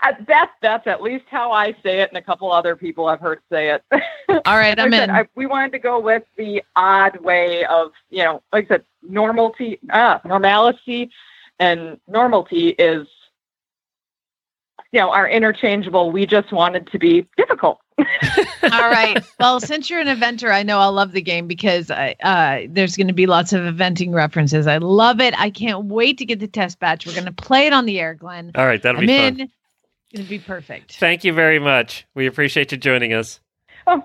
[0.03, 3.21] Uh, that's that's at least how I say it, and a couple other people I've
[3.21, 3.83] heard say it.
[4.47, 5.15] All right, I'm Like I said, in.
[5.17, 8.85] I, we wanted to go with the odd way of, you know, like I said,
[9.03, 11.11] normality, ah, normalcy,
[11.59, 13.07] and normality is,
[14.95, 16.13] you know, are interchangeable.
[16.13, 17.81] We just wanted to be difficult.
[17.99, 18.05] All
[18.63, 19.19] right.
[19.41, 22.97] Well, since you're an eventer, I know I'll love the game because I, uh, there's
[22.97, 24.69] going to be lots of eventing references.
[24.69, 25.37] I love it.
[25.37, 27.07] I can't wait to get the test batch.
[27.07, 28.53] We're going to play it on the air, Glenn.
[28.55, 29.37] all right, that'll I'm be in.
[29.37, 29.41] fun.
[29.41, 29.53] It's
[30.15, 30.97] going to be perfect.
[30.97, 32.07] Thank you very much.
[32.15, 33.41] We appreciate you joining us.
[33.89, 34.05] Oh,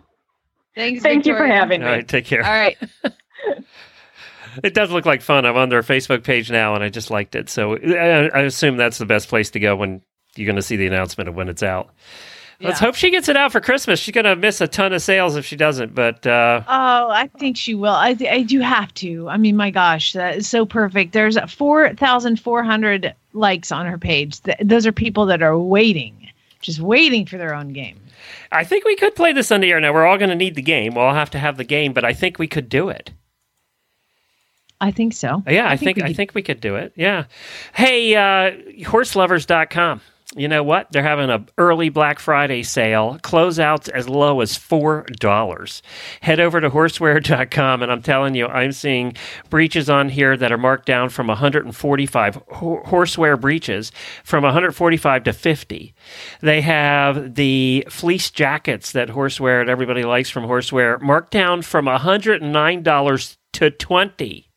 [0.73, 1.03] thanks.
[1.03, 1.91] Thank you for having All me.
[1.91, 2.43] All right, take care.
[2.43, 2.77] All right.
[4.63, 5.45] It does look like fun.
[5.45, 7.49] I'm on their Facebook page now, and I just liked it.
[7.49, 10.01] So I, I assume that's the best place to go when
[10.39, 11.89] you're going to see the announcement of when it's out.
[12.61, 12.87] Let's Yeah.
[12.87, 13.99] hope she gets it out for Christmas.
[14.01, 15.95] She's going to miss a ton of sales if she doesn't.
[15.95, 17.93] But uh, Oh, I think she will.
[17.93, 19.29] I, I do have to.
[19.29, 21.13] I mean, my gosh, that is so perfect.
[21.13, 24.41] There's 4,400 likes on her page.
[24.41, 27.97] Th- those are people that are waiting, just waiting for their own game.
[28.51, 29.79] I think we could play this on the air.
[29.79, 30.95] Now we're all going to need the game.
[30.95, 33.11] We'll all have to have the game, but I think we could do it.
[34.81, 35.43] I think so.
[35.47, 36.93] Yeah, I, think, we I could- think we could do it.
[36.95, 37.25] Yeah.
[37.73, 38.51] Hey, uh,
[38.85, 40.01] horseloverz.com.
[40.35, 40.91] You know what?
[40.91, 43.17] They're having a early Black Friday sale.
[43.23, 45.81] Closeouts as low as four dollars.
[46.21, 49.15] Head over to horseware.com, and I'm telling you, I'm seeing
[49.49, 53.91] breeches on here that are marked down from 145 ho- horseware breeches
[54.23, 55.95] from 145 to 50.
[56.41, 61.85] They have the fleece jackets that horseware and everybody likes from horseware marked down from
[61.85, 64.48] 109 dollars to 20.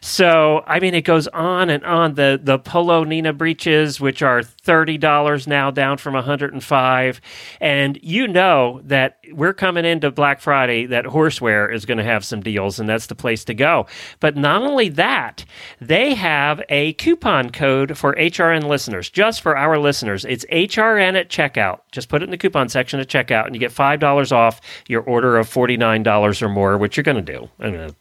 [0.00, 2.14] So I mean, it goes on and on.
[2.14, 7.20] The the Polo Nina breeches, which are thirty dollars now, down from hundred and five,
[7.60, 10.86] and you know that we're coming into Black Friday.
[10.86, 13.86] That Horseware is going to have some deals, and that's the place to go.
[14.20, 15.44] But not only that,
[15.80, 20.24] they have a coupon code for HRN listeners, just for our listeners.
[20.24, 21.80] It's HRN at checkout.
[21.92, 24.60] Just put it in the coupon section at checkout, and you get five dollars off
[24.88, 27.48] your order of forty nine dollars or more, which you're going to do.
[27.58, 27.94] I mean,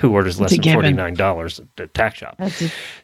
[0.00, 2.40] who orders less than forty nine dollars at the tax shop?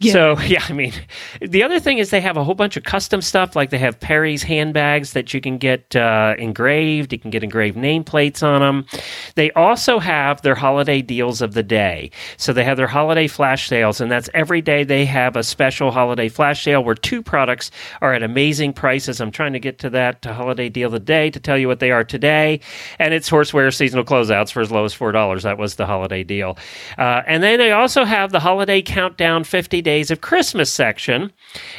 [0.00, 0.92] So yeah, I mean,
[1.40, 3.54] the other thing is they have a whole bunch of custom stuff.
[3.54, 7.12] Like they have Perry's handbags that you can get uh, engraved.
[7.12, 8.86] You can get engraved nameplates on them.
[9.34, 12.10] They also have their holiday deals of the day.
[12.38, 15.90] So they have their holiday flash sales, and that's every day they have a special
[15.90, 19.20] holiday flash sale where two products are at amazing prices.
[19.20, 21.80] I'm trying to get to that holiday deal of the day to tell you what
[21.80, 22.60] they are today,
[22.98, 25.42] and it's horseware seasonal closeouts for as low as four dollars.
[25.42, 26.56] That was the holiday deal.
[26.98, 31.32] Uh, and then they also have the holiday countdown 50 days of Christmas section.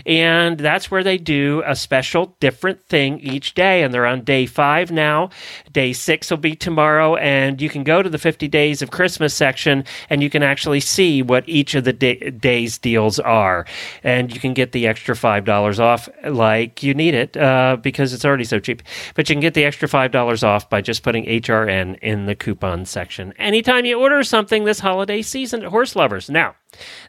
[0.05, 3.83] And that's where they do a special different thing each day.
[3.83, 5.29] And they're on day five now.
[5.71, 7.15] Day six will be tomorrow.
[7.15, 10.79] And you can go to the 50 days of Christmas section and you can actually
[10.79, 13.65] see what each of the da- days deals are.
[14.03, 18.25] And you can get the extra $5 off like you need it uh, because it's
[18.25, 18.81] already so cheap.
[19.15, 22.85] But you can get the extra $5 off by just putting HRN in the coupon
[22.85, 23.33] section.
[23.37, 26.29] Anytime you order something this holiday season at Horse Lovers.
[26.29, 26.55] Now,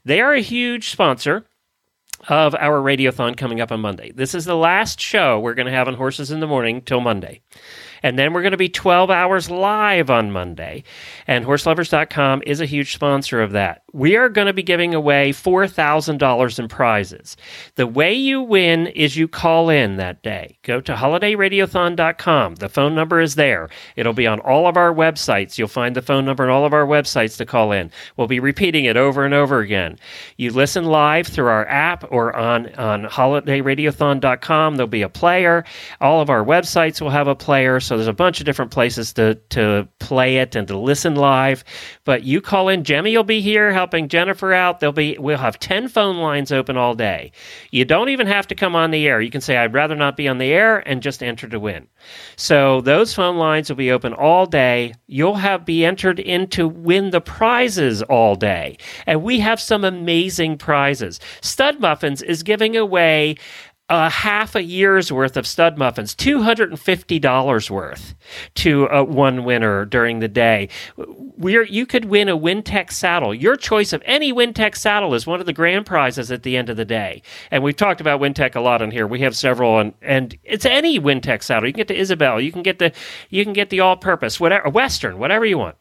[0.04, 1.44] they are a huge sponsor
[2.28, 4.10] of our radiothon coming up on Monday.
[4.10, 7.00] This is the last show we're going to have on Horses in the Morning till
[7.00, 7.40] Monday.
[8.02, 10.84] And then we're going to be 12 hours live on Monday.
[11.26, 13.82] And horseloverz.com is a huge sponsor of that.
[13.92, 17.36] We are going to be giving away $4,000 in prizes.
[17.76, 20.58] The way you win is you call in that day.
[20.62, 22.56] Go to holidayradiothon.com.
[22.56, 23.68] The phone number is there.
[23.96, 25.56] It'll be on all of our websites.
[25.56, 27.90] You'll find the phone number on all of our websites to call in.
[28.16, 29.98] We'll be repeating it over and over again.
[30.36, 34.76] You listen live through our app or on, on holidayradiothon.com.
[34.76, 35.64] There'll be a player.
[36.00, 37.80] All of our websites will have a player.
[37.88, 41.64] So there's a bunch of different places to, to play it and to listen live.
[42.04, 42.84] But you call in.
[42.84, 44.80] Jemmy will be here helping Jennifer out.
[44.80, 47.32] There'll be we'll have 10 phone lines open all day.
[47.70, 49.22] You don't even have to come on the air.
[49.22, 51.88] You can say I'd rather not be on the air and just enter to win.
[52.36, 54.94] So those phone lines will be open all day.
[55.06, 58.76] You'll have be entered in to win the prizes all day.
[59.06, 61.20] And we have some amazing prizes.
[61.40, 63.36] Stud Muffins is giving away
[63.88, 68.14] a half a year's worth of stud muffins, $250 worth
[68.54, 70.68] to uh, one winner during the day.
[70.96, 73.34] We're, you could win a Wintec saddle.
[73.34, 76.68] Your choice of any Wintec saddle is one of the grand prizes at the end
[76.68, 77.22] of the day.
[77.50, 79.06] And we've talked about Wintec a lot on here.
[79.06, 81.66] We have several, and, and it's any Wintec saddle.
[81.66, 82.92] You can get the Isabell, you can get the
[83.30, 85.76] you can get the all-purpose, whatever Western, whatever you want.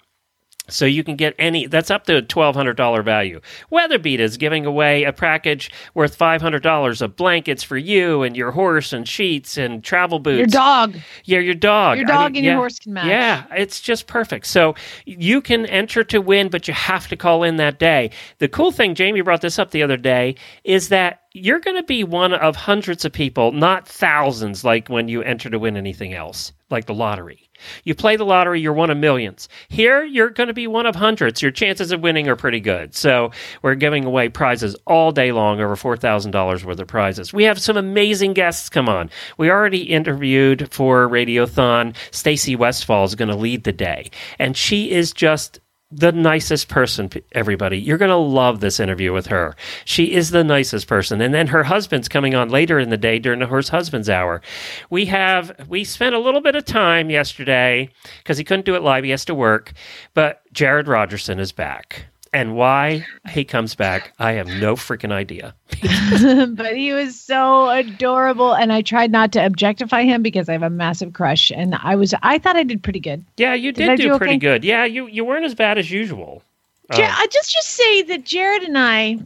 [0.70, 3.40] So you can get any that's up to a twelve hundred dollar value.
[3.72, 8.36] WeatherBeeta is giving away a package worth five hundred dollars of blankets for you and
[8.36, 10.40] your horse and sheets and travel boots.
[10.40, 10.98] Your dog.
[11.24, 11.98] Yeah, your dog.
[11.98, 13.08] Your I dog mean, and yeah, your horse can match.
[13.08, 14.48] Yeah, it's just perfect.
[14.48, 14.76] So
[15.06, 18.12] you can enter to win, but you have to call in that day.
[18.40, 21.84] The cool thing, Jamie brought this up the other day, is that you're going to
[21.84, 26.14] be one of hundreds of people, not thousands, like when you enter to win anything
[26.14, 27.47] else, like the lottery.
[27.84, 29.50] You play the lottery, you're one of millions.
[29.70, 31.42] Here, you're going to be one of hundreds.
[31.42, 32.96] Your chances of winning are pretty good.
[32.96, 37.34] So, we're giving away prizes all day long, over $4,000 worth of prizes.
[37.34, 39.10] We have some amazing guests come on.
[39.38, 41.96] We already interviewed for Radiothon.
[42.12, 47.10] Stacy Westfall is going to lead the day, and she is just the nicest person,
[47.32, 47.80] everybody.
[47.80, 49.56] You're going to love this interview with her.
[49.86, 51.22] She is the nicest person.
[51.22, 54.42] And then her husband's coming on later in the day during horse husband's hour.
[54.90, 58.84] We have, we spent a little bit of time yesterday because he couldn't do it
[58.84, 59.06] live.
[59.06, 59.74] He has to work.
[60.14, 62.08] But Jared Rogerson is back.
[62.34, 65.56] And why he comes back, I have no freaking idea.
[66.56, 70.64] but he was so adorable and I tried not to objectify him because I have
[70.64, 73.24] a massive crush and I was I thought I did pretty good.
[73.38, 74.40] Yeah, you Did did, do, do pretty okay?
[74.40, 74.64] good.
[74.64, 76.42] Yeah, you, you weren't as bad as usual.
[76.90, 79.20] Um, I just just say that Jared and I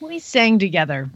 [0.00, 1.10] we sang together.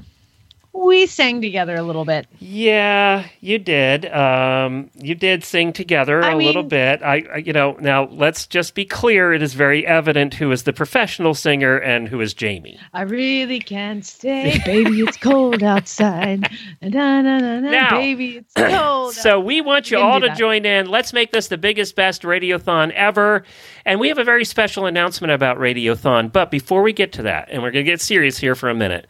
[0.74, 2.26] We sang together a little bit.
[2.38, 4.06] Yeah, you did.
[4.06, 7.02] Um, you did sing together I a little bit.
[7.02, 9.32] I, I, you know, now let's just be clear.
[9.34, 12.78] It is very evident who is the professional singer and who is Jamie.
[12.94, 15.00] I really can't stay, baby.
[15.02, 16.48] It's cold outside.
[16.80, 19.14] Na, na, na, na, Now- baby, it's cold.
[19.22, 20.38] So we want you all to that.
[20.38, 20.86] join in.
[20.86, 23.44] Let's make this the biggest, best radiothon ever.
[23.84, 26.32] And we have a very special announcement about Radiothon.
[26.32, 28.74] But before we get to that, and we're going to get serious here for a
[28.74, 29.06] minute,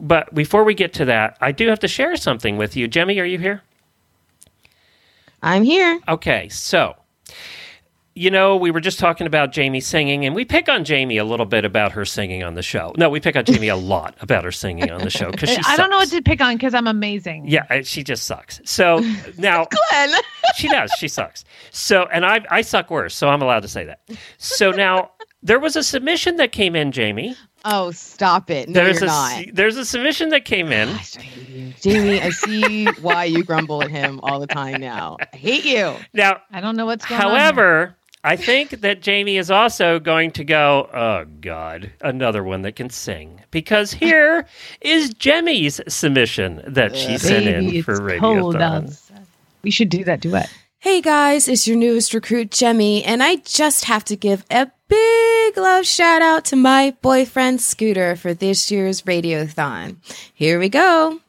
[0.00, 2.88] but before we get to that, I do have to share something with you.
[2.88, 3.62] Jemmy, are you here?
[5.42, 6.00] I'm here.
[6.08, 6.96] Okay, so
[8.16, 11.24] you know, we were just talking about Jamie singing, and we pick on Jamie a
[11.24, 12.94] little bit about her singing on the show.
[12.96, 15.60] No, we pick on Jamie a lot about her singing on the show because she.
[15.66, 17.46] I don't know what to pick on because I'm amazing.
[17.46, 18.62] Yeah, she just sucks.
[18.64, 19.00] So
[19.38, 20.18] now Glenn.
[20.56, 20.90] she does.
[20.98, 21.44] She sucks.
[21.70, 23.14] So, and I I suck worse.
[23.14, 24.00] So I'm allowed to say that.
[24.38, 25.10] So now
[25.42, 27.36] there was a submission that came in, Jamie.
[27.68, 28.68] Oh, stop it.
[28.68, 29.44] No, There's you're a not.
[29.52, 30.88] there's a submission that came in.
[30.88, 31.72] Gosh, I hate you.
[31.80, 35.16] Jamie, I see why you grumble at him all the time now.
[35.32, 35.94] I hate you.
[36.14, 37.28] Now, I don't know what's going on.
[37.28, 42.76] However, I think that Jamie is also going to go, oh God, another one that
[42.76, 43.40] can sing.
[43.50, 44.46] Because here
[44.80, 48.96] is Jemmy's submission that she sent Baby, in for Radiothon.
[49.62, 50.48] We should do that duet.
[50.78, 55.25] Hey guys, it's your newest recruit, Jemmy, and I just have to give a big
[55.56, 59.96] love shout out to my boyfriend Scooter for this year's Radiothon.
[60.34, 61.20] Here we go.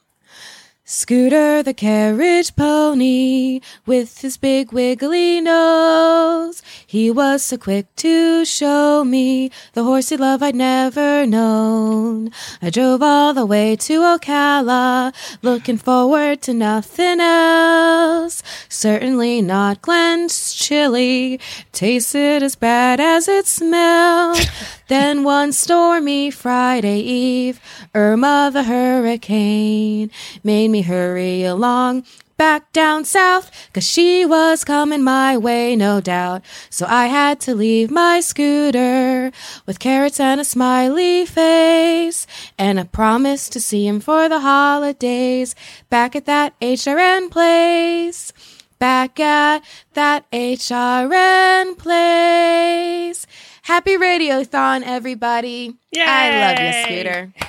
[0.89, 6.62] Scooter the carriage pony with his big wiggly nose.
[6.88, 12.32] He was so quick to show me the horsey love I'd never known.
[12.62, 18.41] I drove all the way to Ocala, looking forward to nothing else.
[18.69, 21.41] Certainly not Glenn's chili.
[21.73, 24.39] Tasted as bad as it smelled.
[24.88, 27.60] Then one stormy Friday Eve,
[27.93, 30.10] Irma the hurricane
[30.43, 32.04] made me hurry along
[32.38, 36.43] back down south, 'cause she was coming my way, no doubt.
[36.69, 39.32] So I had to leave my scooter
[39.65, 45.56] with carrots and a smiley face, and a promise to see him for the holidays
[45.89, 48.32] back at that HRN place.
[48.78, 49.63] Back at
[49.95, 53.26] that HRN place.
[53.68, 55.76] Happy Radiothon, everybody.
[55.97, 57.34] I love you, Scooter.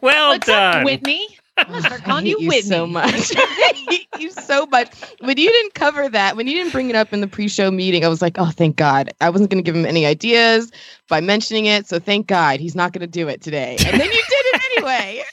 [0.00, 0.84] Well What's up, done.
[0.84, 1.26] Whitney?
[1.58, 2.62] I'm gonna start I calling hate you you Whitney.
[2.70, 3.12] so much.
[3.36, 4.88] I hate you so much.
[5.20, 8.04] When you didn't cover that, when you didn't bring it up in the pre-show meeting,
[8.04, 9.10] I was like, oh, thank God.
[9.20, 10.70] I wasn't going to give him any ideas
[11.08, 11.86] by mentioning it.
[11.88, 13.76] So thank God he's not going to do it today.
[13.84, 15.24] And then you did it anyway.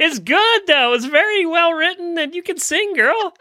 [0.00, 0.94] It's good though.
[0.94, 3.34] It's very well written, and you can sing, girl.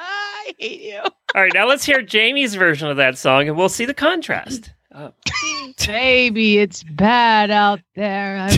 [0.00, 1.00] I hate you.
[1.00, 4.72] All right, now let's hear Jamie's version of that song, and we'll see the contrast.
[4.94, 5.10] Uh,
[5.86, 8.38] Baby, it's bad out there.
[8.38, 8.48] I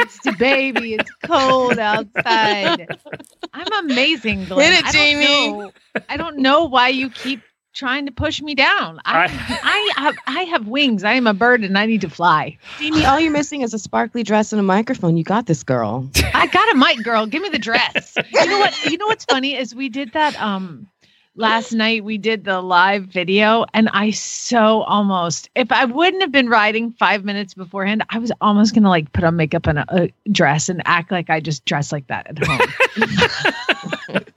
[0.00, 0.94] it's the baby.
[0.94, 2.86] It's cold outside.
[3.52, 4.72] I'm amazing, Glenn.
[4.72, 5.52] Hit it, I don't Jamie.
[5.52, 5.72] know-
[6.08, 7.42] I don't know why you keep
[7.72, 9.00] trying to push me down.
[9.04, 11.04] I, I- I have I have wings.
[11.04, 12.56] I am a bird and I need to fly.
[12.78, 15.16] Jamie, all you're missing is a sparkly dress and a microphone.
[15.16, 16.08] You got this, girl.
[16.34, 17.26] I got a mic, girl.
[17.26, 18.16] Give me the dress.
[18.32, 18.84] You know what?
[18.86, 20.86] You know what's funny is we did that um
[21.34, 22.04] last night.
[22.04, 26.90] We did the live video, and I so almost if I wouldn't have been riding
[26.92, 30.68] five minutes beforehand, I was almost gonna like put on makeup and a, a dress
[30.68, 32.60] and act like I just dress like that at home.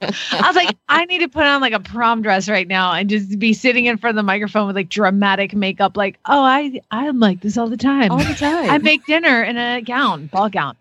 [0.02, 3.08] I was like, I need to put on like a prom dress right now and
[3.08, 5.96] just be sitting in front of the microphone with like dramatic makeup.
[5.96, 8.10] Like, oh, I I'm like this all the time.
[8.10, 8.70] All the time.
[8.70, 10.76] I make dinner in a gown, ball gown.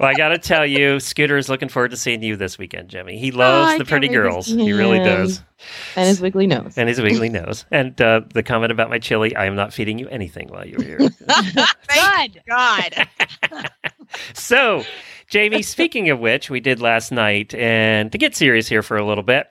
[0.00, 2.88] Well, I got to tell you, Scooter is looking forward to seeing you this weekend,
[2.88, 3.16] Jimmy.
[3.16, 4.46] He loves I the pretty girls.
[4.46, 5.40] He really does.
[5.94, 6.76] and his wiggly nose.
[6.76, 7.64] And his wiggly nose.
[7.70, 10.82] And uh, the comment about my chili, I am not feeding you anything while you're
[10.82, 10.98] here.
[10.98, 12.42] Good.
[12.48, 13.08] God.
[14.34, 14.84] so,
[15.28, 19.06] Jamie, speaking of which, we did last night, and to get serious here for a
[19.06, 19.46] little bit,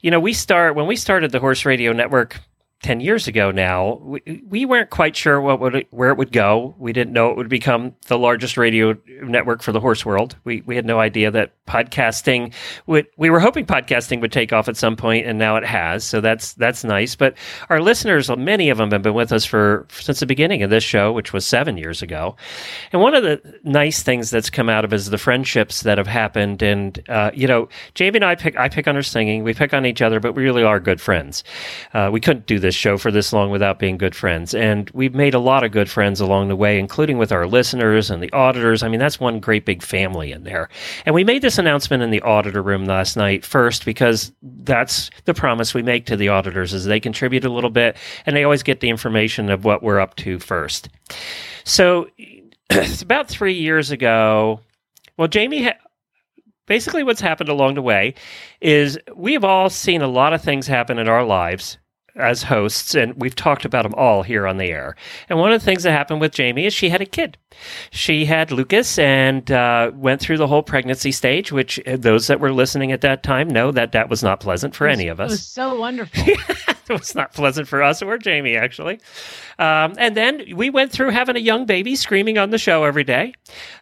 [0.00, 2.40] you know, we start when we started the Horse Radio Network.
[2.82, 6.74] 10 years ago now, we, we weren't quite sure what would where it would go.
[6.78, 10.36] We didn't know it would become the largest radio network for the horse world.
[10.44, 12.52] We, we had no idea that podcasting
[12.86, 16.04] would, we were hoping podcasting would take off at some point and now it has.
[16.04, 17.16] So that's, that's nice.
[17.16, 17.34] But
[17.70, 20.84] our listeners, many of them have been with us for, since the beginning of this
[20.84, 22.36] show, which was seven years ago.
[22.92, 26.06] And one of the nice things that's come out of is the friendships that have
[26.06, 26.62] happened.
[26.62, 29.72] And, uh, you know, Jamie and I pick, I pick on her singing, we pick
[29.72, 31.42] on each other, but we really are good friends.
[31.94, 34.54] Uh, we couldn't do this show for this long without being good friends.
[34.54, 38.10] And we've made a lot of good friends along the way, including with our listeners
[38.10, 38.82] and the audiots.
[38.82, 40.68] I mean, that's one great big family in there.
[41.04, 45.34] And we made this announcement in the audiot room last night first because that's the
[45.34, 48.62] promise we make to the audiots is they contribute a little bit and they always
[48.62, 50.88] get the information of what we're up to first.
[51.64, 52.08] So
[52.70, 54.60] it's about three years ago.
[55.16, 55.78] Well, Jamie, ha-
[56.66, 58.14] basically what's happened along the way
[58.60, 61.78] is we have all seen a lot of things happen in our lives
[62.16, 64.96] as hosts, and we've talked about them all here on the air.
[65.28, 67.36] And one of the things that happened with Jamie is she had a kid.
[67.90, 72.40] She had Lucas and uh, went through the whole pregnancy stage, which uh, those that
[72.40, 75.24] were listening at that time know that that was not pleasant for any of It
[75.24, 76.22] us was so wonderful.
[76.28, 79.00] it was not pleasant for us or Jamie, actually.
[79.58, 83.04] Um, and then we went through having a young baby screaming on the show every
[83.04, 83.32] day.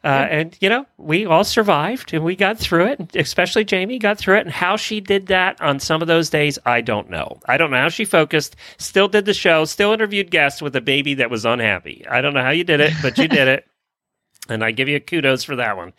[0.05, 2.99] Uh, And, you know, we all survived and we got through it.
[3.01, 4.43] and Especially Jamie got through it.
[4.47, 7.41] And how she did that on some of those days, I don't know.
[7.47, 10.81] I don't know how she focused, still did the show, still interviewed guests with a
[10.81, 12.05] baby that was unhappy.
[12.09, 13.67] I don't know how you did it, but you did it.
[14.47, 15.95] And I give you kudos for that one.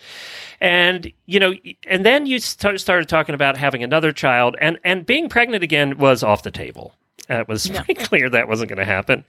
[0.61, 1.55] And, you know,
[1.88, 5.97] and then you st- started talking about having another child, and, and being pregnant again
[5.97, 6.93] was off the table.
[7.30, 9.26] Uh, it was pretty clear that wasn't going to happen.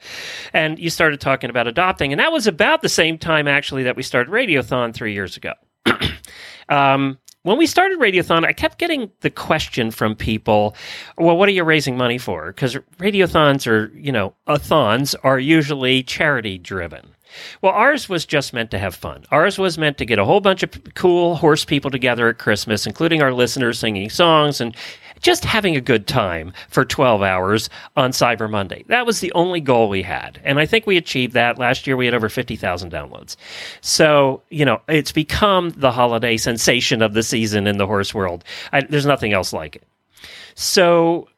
[0.52, 2.12] And you started talking about adopting.
[2.12, 5.52] And that was about the same time, actually, that we started Radiothon three years ago.
[6.68, 10.74] um, when we started Radiothon, I kept getting the question from people,
[11.16, 12.48] well, what are you raising money for?
[12.48, 17.14] Because Radiothons are, you know, a-thons are usually charity driven.
[17.62, 19.24] Well, ours was just meant to have fun.
[19.30, 22.86] Ours was meant to get a whole bunch of cool horse people together at Christmas,
[22.86, 24.76] including our listeners singing songs and
[25.20, 28.84] just having a good time for 12 hours on Cyber Monday.
[28.88, 30.40] That was the only goal we had.
[30.44, 31.58] And I think we achieved that.
[31.58, 33.36] Last year we had over 50,000 downloads.
[33.80, 38.44] So, you know, it's become the holiday sensation of the season in the horse world.
[38.72, 39.84] I, there's nothing else like it.
[40.54, 41.28] So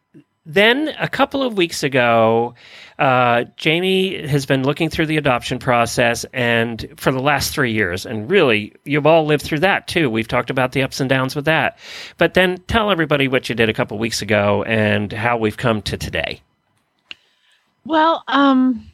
[0.47, 2.55] then a couple of weeks ago,
[2.99, 8.05] uh, Jamie has been looking through the adoption process, and for the last three years,
[8.05, 10.11] and really, you've all lived through that too.
[10.11, 11.79] We've talked about the ups and downs with that.
[12.17, 15.81] But then tell everybody what you did a couple weeks ago and how we've come
[15.83, 16.41] to today.
[17.85, 18.85] Well, um,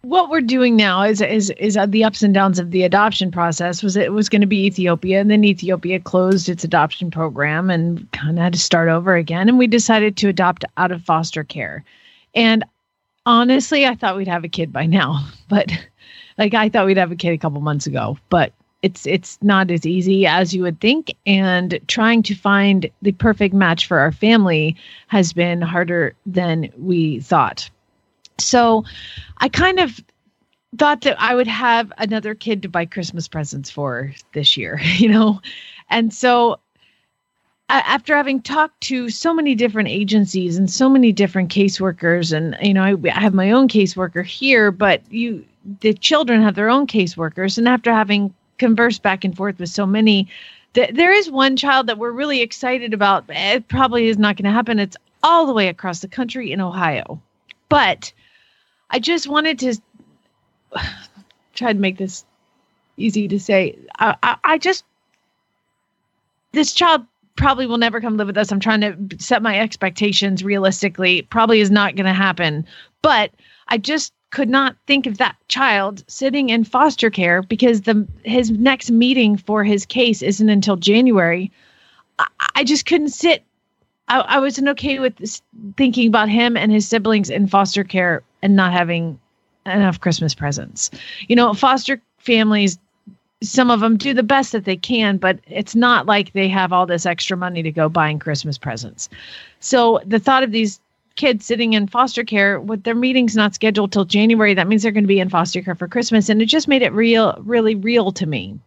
[0.00, 3.30] what we're doing now is is is uh, the ups and downs of the adoption
[3.30, 3.82] process.
[3.82, 8.10] Was it was going to be Ethiopia, and then Ethiopia closed its adoption program and
[8.12, 9.48] kind of had to start over again.
[9.48, 11.84] And we decided to adopt out of foster care.
[12.34, 12.64] And
[13.26, 15.70] honestly, I thought we'd have a kid by now, but
[16.38, 18.52] like I thought we'd have a kid a couple months ago, but
[18.82, 23.54] it's it's not as easy as you would think and trying to find the perfect
[23.54, 27.70] match for our family has been harder than we thought
[28.38, 28.84] so
[29.38, 30.00] I kind of
[30.78, 35.08] thought that I would have another kid to buy Christmas presents for this year, you
[35.08, 35.40] know?
[35.90, 36.58] And so
[37.68, 42.74] after having talked to so many different agencies and so many different caseworkers and you
[42.74, 45.44] know I, I have my own caseworker here but you
[45.80, 49.86] the children have their own caseworkers and after having conversed back and forth with so
[49.86, 50.28] many
[50.74, 53.24] th- there is one child that we're really excited about.
[53.28, 54.78] It probably is not going to happen.
[54.78, 57.20] It's all the way across the country in ohio.
[57.68, 58.12] But
[58.90, 59.80] I just wanted to
[61.54, 62.24] try to make this
[62.96, 63.78] easy to say.
[63.98, 64.84] I, I, I just
[66.52, 67.06] this child
[67.36, 68.52] probably will never come live with us.
[68.52, 71.22] I'm trying to set my expectations realistically.
[71.22, 72.66] Probably is not going to happen.
[73.02, 73.32] But
[73.68, 78.50] I just could not think of that child sitting in foster care because the his
[78.50, 81.52] next meeting for his case isn't until January.
[82.18, 82.26] I,
[82.56, 83.44] I just couldn't sit.
[84.08, 85.42] I, I wasn't okay with this,
[85.76, 89.18] thinking about him and his siblings in foster care and not having
[89.66, 90.90] enough Christmas presents.
[91.28, 92.78] You know, foster families
[93.42, 96.72] some of them do the best that they can, but it's not like they have
[96.72, 99.08] all this extra money to go buying Christmas presents.
[99.60, 100.80] So the thought of these
[101.16, 104.92] kids sitting in foster care with their meetings not scheduled till January, that means they're
[104.92, 106.28] going to be in foster care for Christmas.
[106.28, 108.58] And it just made it real, really real to me.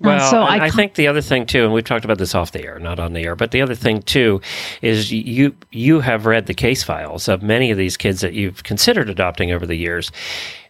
[0.00, 2.34] Uh, Well, so I I, think the other thing too, and we've talked about this
[2.34, 4.40] off the air, not on the air, but the other thing too
[4.80, 8.62] is you you have read the case files of many of these kids that you've
[8.62, 10.12] considered adopting over the years,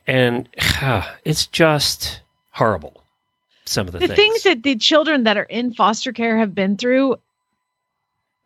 [0.07, 0.49] and
[1.27, 2.23] it's just
[2.53, 2.98] horrible.
[3.69, 4.17] Some of the, the things.
[4.17, 4.43] things.
[4.45, 7.17] that the children that are in foster care have been through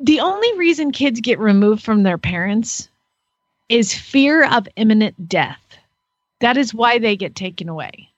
[0.01, 2.89] the only reason kids get removed from their parents
[3.69, 5.63] is fear of imminent death.
[6.41, 8.09] That is why they get taken away.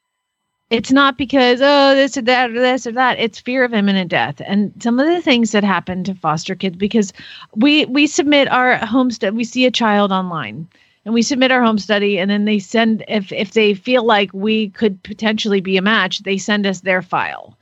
[0.70, 3.18] It's not because oh this or that or this or that.
[3.18, 4.40] It's fear of imminent death.
[4.46, 7.12] And some of the things that happen to foster kids because
[7.54, 10.66] we we submit our home study we see a child online
[11.04, 14.32] and we submit our home study and then they send if if they feel like
[14.32, 17.56] we could potentially be a match they send us their file.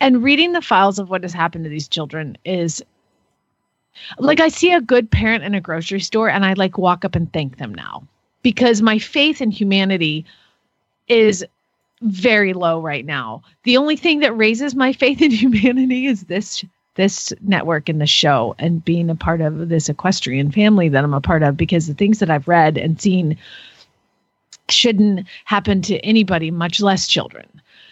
[0.00, 2.82] And reading the files of what has happened to these children is
[4.18, 7.14] like i see a good parent in a grocery store and i like walk up
[7.14, 8.06] and thank them now.
[8.42, 10.24] Because my faith in humanity
[11.08, 11.44] is
[12.02, 13.42] very low right now.
[13.62, 16.64] The only thing that raises my faith in humanity is this
[16.94, 21.14] this network and the show and being a part of this equestrian family that I'm
[21.14, 23.36] a part of because the things that I've read and seen
[24.68, 27.46] shouldn't happen to anybody, much less children.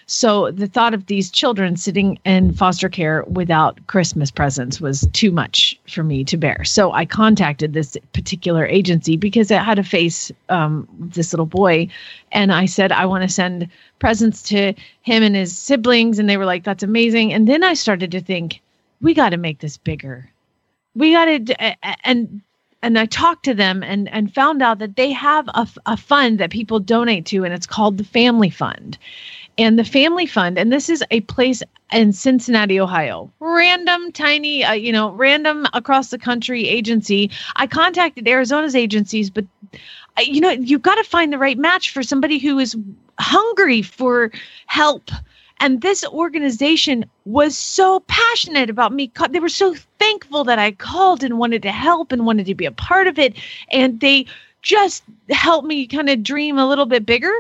[0.07, 5.31] So the thought of these children sitting in foster care without Christmas presents was too
[5.31, 6.65] much for me to bear.
[6.65, 11.89] So I contacted this particular agency because I had to face um, this little boy,
[12.33, 13.69] and I said I want to send
[14.01, 17.75] presents to him and his siblings, and they were like, "That's amazing." And then I
[17.75, 18.61] started to think,
[19.03, 20.31] we got to make this bigger.
[20.95, 22.41] We got to and
[22.83, 26.39] and I talked to them and and found out that they have a, a fund
[26.39, 28.97] that people donate to, and it's called the Family Fund.
[29.59, 34.73] And the Family Fund, and this is a place in Cincinnati, Ohio, random, tiny, uh,
[34.73, 37.31] you know, random across the country agency.
[37.57, 39.45] I contacted Arizona's agencies, but
[40.17, 42.77] uh, you know, you've got to find the right match for somebody who is
[43.19, 44.33] hungry for
[44.67, 45.11] help
[45.63, 49.13] and this organization was so passionate about me.
[49.31, 52.67] They were so thankful that i called and wanted to help and wanted to be
[52.67, 53.37] a part of it.
[53.71, 54.27] And they
[54.63, 57.33] just helped me kind of dream a little bit bigger.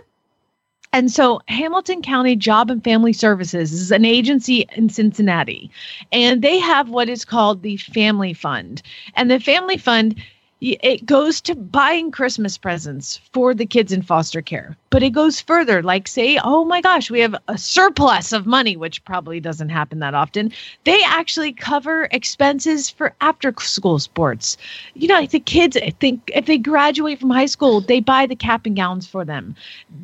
[0.92, 5.68] And so hamilton county job and family services is an agency in cincinnati.
[6.12, 8.82] And they have what is called the family fund.
[9.16, 10.14] And the family fund
[10.62, 14.76] it goes to buying Christmas presents for the kids in foster care.
[14.90, 18.76] But it goes further, like say, oh my gosh, we have a surplus of money,
[18.76, 20.52] which probably doesn't happen that often.
[20.84, 24.56] They actually cover expenses for after school sports.
[24.94, 28.36] You know, the kids, I think if they graduate from high school, they buy the
[28.36, 29.56] cap and gowns for them.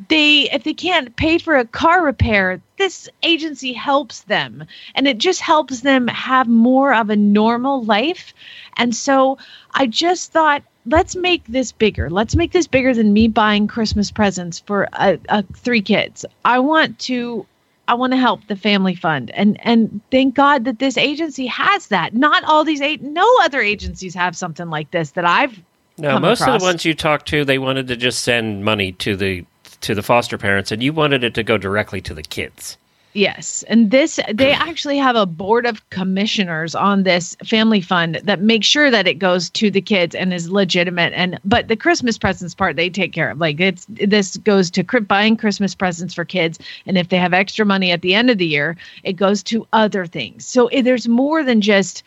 [0.09, 5.19] They, if they can't pay for a car repair, this agency helps them and it
[5.19, 8.33] just helps them have more of a normal life.
[8.79, 9.37] And so
[9.75, 12.09] I just thought, let's make this bigger.
[12.09, 16.25] Let's make this bigger than me buying Christmas presents for uh, uh, three kids.
[16.45, 17.45] I want to.
[17.87, 21.87] I want to help the family fund, and and thank God that this agency has
[21.87, 22.13] that.
[22.13, 25.59] Not all these eight, no other agencies have something like this that I've.
[25.97, 29.15] No, most of the ones you talked to, they wanted to just send money to
[29.15, 29.43] the
[29.81, 32.77] to the foster parents, and you wanted it to go directly to the kids.
[33.13, 33.63] Yes.
[33.67, 38.67] And this, they actually have a board of commissioners on this family fund that makes
[38.67, 41.13] sure that it goes to the kids and is legitimate.
[41.15, 43.39] And, but the Christmas presents part they take care of.
[43.39, 46.59] Like it's, this goes to buying Christmas presents for kids.
[46.85, 49.67] And if they have extra money at the end of the year, it goes to
[49.73, 50.45] other things.
[50.45, 52.03] So it, there's more than just,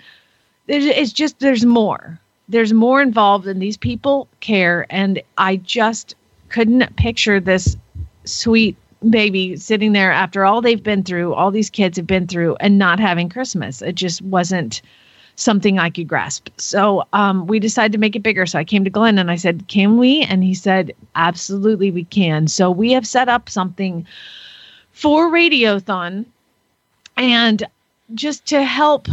[0.68, 2.20] it's just, there's more.
[2.48, 4.86] There's more involved and these people care.
[4.88, 6.14] And I just
[6.48, 7.76] couldn't picture this
[8.24, 8.76] sweet
[9.08, 12.78] baby sitting there after all they've been through, all these kids have been through, and
[12.78, 13.82] not having Christmas.
[13.82, 14.82] It just wasn't
[15.36, 16.48] something I could grasp.
[16.58, 18.46] So um, we decided to make it bigger.
[18.46, 20.22] So I came to Glenn and I said, Can we?
[20.22, 22.48] And he said, Absolutely, we can.
[22.48, 24.06] So we have set up something
[24.92, 26.26] for Radiothon
[27.16, 27.64] and
[28.14, 29.08] just to help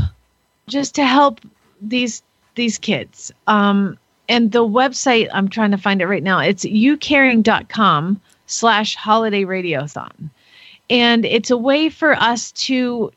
[0.67, 1.39] just to help
[1.81, 2.21] these
[2.55, 3.31] these kids.
[3.47, 6.39] Um, and the website, I'm trying to find it right now.
[6.39, 10.29] It's youcaring.com slash holiday radiothon.
[10.89, 13.11] And it's a way for us to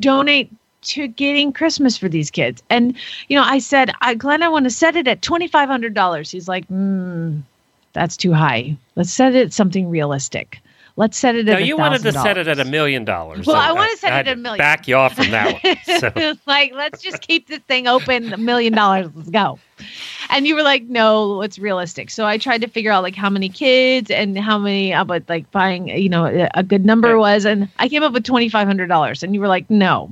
[0.00, 0.50] donate
[0.82, 2.62] to getting Christmas for these kids.
[2.70, 2.96] And
[3.28, 5.94] you know, I said, I, Glenn, I want to set it at twenty five hundred
[5.94, 6.30] dollars.
[6.30, 7.42] He's like, mm,
[7.92, 8.76] that's too high.
[8.96, 10.60] Let's set it at something realistic.
[10.96, 11.60] Let's set it No, at.
[11.60, 13.46] No, you wanted to set it at a million dollars.
[13.46, 14.58] Well, So I wanna set it at a million.
[14.58, 15.76] Back you off from that one.
[15.98, 16.34] So.
[16.46, 18.32] like, let's just keep this thing open.
[18.32, 19.08] A million dollars.
[19.14, 19.58] Let's go.
[20.30, 22.10] And you were like, no, it's realistic.
[22.10, 25.24] So I tried to figure out like how many kids and how many, uh, but
[25.28, 27.44] like buying, you know, a- good number was.
[27.44, 29.22] And I came up with $2,500.
[29.22, 30.10] And you were like, no,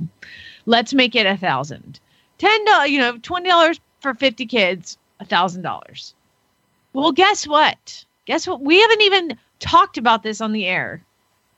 [0.65, 1.99] let's make it a thousand.
[2.37, 6.13] Ten dollars, you know, twenty dollars for fifty kids, a thousand dollars.
[6.93, 8.05] Well, guess what?
[8.25, 8.61] Guess what?
[8.61, 11.03] We haven't even talked about this on the air.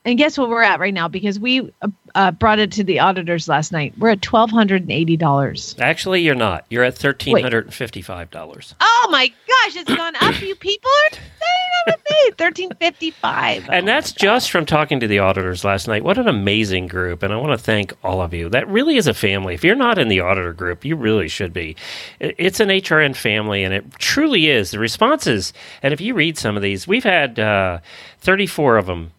[0.04, 1.06] And guess what we're at right now?
[1.06, 1.72] Because we
[2.14, 3.94] uh, brought it to the audiots last night.
[3.98, 5.74] We're at twelve hundred and eighty dollars.
[5.78, 6.64] Actually, you're not.
[6.70, 8.74] You're at thirteen hundred and fifty-five dollars.
[8.80, 10.40] Oh my gosh, it's gone up.
[10.40, 12.30] You people are saying that with me.
[12.36, 13.68] Thirteen fifty five.
[13.70, 16.04] And that's just from talking to the audiots last night.
[16.04, 17.22] What an amazing group.
[17.22, 18.48] And I want to thank all of you.
[18.48, 19.54] That really is a family.
[19.54, 21.76] If you're not in the audiot group, you really should be.
[22.20, 24.70] It's an HRN family, and it truly is.
[24.70, 25.52] The responses,
[25.82, 27.80] and if you read some of these, we've had uh,
[28.20, 29.12] 34 of them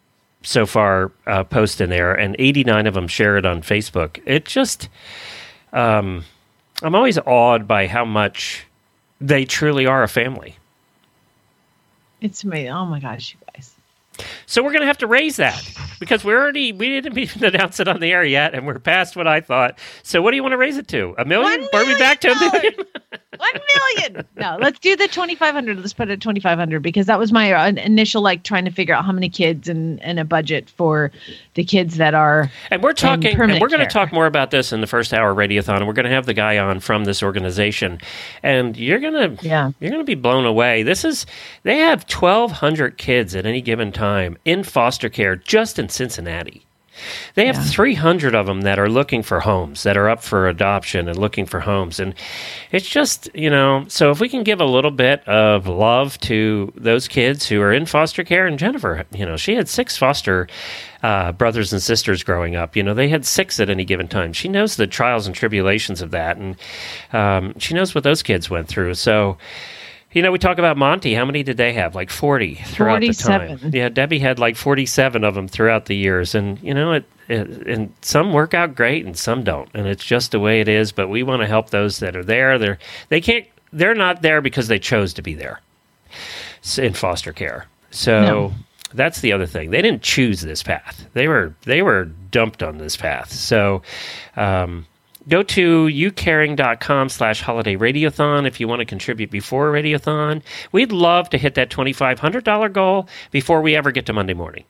[0.44, 4.22] so far uh, post in there, and 89 of them share it on Facebook.
[4.26, 4.90] It just,
[5.72, 6.24] um,
[6.82, 8.66] I'm always awed by how much
[9.20, 10.58] they truly are a family.
[12.22, 12.72] It's amazing.
[12.72, 13.73] Oh my gosh, you guys.
[14.46, 15.64] So we're going to have to raise that
[16.00, 19.16] because we're already we didn't even announce it on the air yet, and we're past
[19.16, 19.80] what I thought.
[20.04, 21.16] So what do you want to raise it to?
[21.18, 21.62] A million?
[21.72, 22.74] One Are we back to a million million?
[23.38, 24.26] One million.
[24.36, 25.78] No, let's do the twenty five hundred.
[25.80, 28.66] Let's put it at twenty five hundred because that was my uh, initial like trying
[28.66, 31.12] to figure out how many kids and and a budget for
[31.56, 32.52] the kids that are.
[32.70, 35.34] And we're talking, and we're going to talk more about this in the first hour
[35.34, 35.78] radiothon.
[35.78, 38.00] And we're going to have the guy on from this organization,
[38.44, 39.72] and you're going to Yeah.
[39.80, 40.84] you're going to be blown away.
[40.84, 41.26] This is
[41.64, 44.03] they have 1,200 kids at any given time
[44.46, 46.66] in foster care just in Cincinnati.
[47.36, 51.08] They have 300 of them that are looking for homes, that are up for adoption
[51.08, 52.00] and looking for homes.
[52.00, 52.14] And
[52.72, 56.72] it's just, you know, so if we can give a little bit of love to
[56.76, 60.48] those kids who are in foster care, and Jennifer, you know, she had six foster
[61.02, 62.76] uh, brothers and sisters growing up.
[62.76, 64.32] You know, they had six at any given time.
[64.32, 66.56] She knows the trials and tribulations of that, and
[67.12, 68.94] um, she knows what those kids went through.
[68.94, 69.38] So,
[70.14, 71.14] you know, we talk about Monty.
[71.14, 71.96] How many did they have?
[71.96, 73.48] Like 40 throughout the time.
[73.58, 73.72] 47.
[73.74, 76.36] Yeah, Debbie had like 47 of them throughout the years.
[76.36, 79.70] And, you know, it, it, and some work out great and some don't.
[79.74, 80.92] And it's just the way it is.
[80.92, 82.58] But we want to help those that are there.
[82.60, 85.60] They're, they can't, they're not there because they chose to be there
[86.78, 87.66] in foster care.
[87.92, 88.54] So No.
[88.94, 89.72] that's the other thing.
[89.72, 91.06] They didn't choose this path.
[91.14, 93.32] They were, they were dumped on this path.
[93.32, 93.82] So,
[94.36, 94.86] um,
[95.30, 100.42] Go to youcaring.com slash holiday radiothon if you want to contribute before radiothon.
[100.72, 104.66] We'd love to hit that $2,500 goal before we ever get to Monday morning.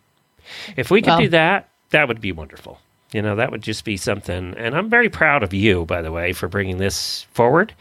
[0.78, 2.80] If we could Well- do that, that would be wonderful.
[3.12, 4.56] You know, that would just be something.
[4.58, 7.72] And I'm very proud of you, by the way, for bringing this forward.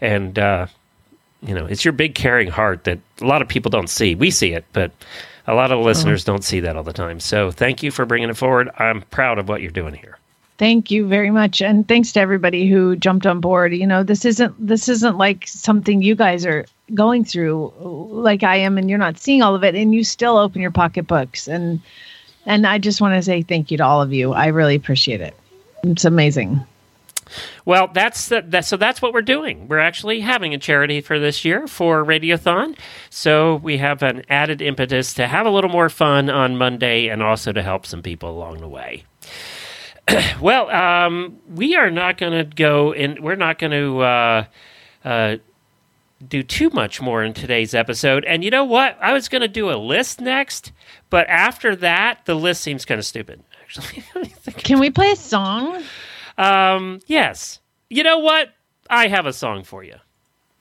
[0.00, 0.66] And, uh,
[1.42, 4.14] you know, it's your big caring heart that a lot of people don't see.
[4.14, 4.90] We see it, but
[5.46, 7.20] a lot of listeners don't see that all the time.
[7.20, 8.70] So thank you for bringing it forward.
[8.78, 10.18] I'm proud of what you're doing here.
[10.58, 13.72] Thank you very much, and thanks to everybody who jumped on board.
[13.72, 18.56] You know, this isn't this isn't like something you guys are going through like I
[18.56, 21.80] am, and you're not seeing all of it, and you still open your pocketbooks and
[22.48, 24.32] and I just want to say thank you to all of you.
[24.32, 25.34] I really appreciate it.
[25.84, 26.66] It's amazing.
[27.66, 28.64] Well, that's the, that.
[28.64, 29.68] So that's what we're doing.
[29.68, 32.76] We're actually having a charity for this year for Radiothon.
[33.10, 37.22] So we have an added impetus to have a little more fun on Monday, and
[37.22, 39.04] also to help some people along the way.
[40.40, 43.22] well, um, we are not going to go in.
[43.22, 44.44] We're not going to uh,
[45.04, 45.36] uh,
[46.26, 48.24] do too much more in today's episode.
[48.24, 48.96] And you know what?
[49.00, 50.72] I was going to do a list next,
[51.10, 53.42] but after that, the list seems kind of stupid.
[53.62, 54.04] Actually,
[54.52, 55.82] Can we play a song?
[56.38, 57.60] um, yes.
[57.90, 58.50] You know what?
[58.90, 59.96] I have a song for you.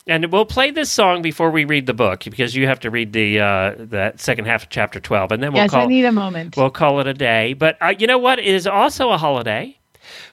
[0.07, 3.11] And we'll play this song before we read the book because you have to read
[3.13, 6.05] the uh, that second half of chapter twelve, and then we'll yes, call I need
[6.05, 6.55] a moment.
[6.55, 7.53] we'll call it a day.
[7.53, 8.39] But uh, you know what?
[8.39, 9.77] It is also a holiday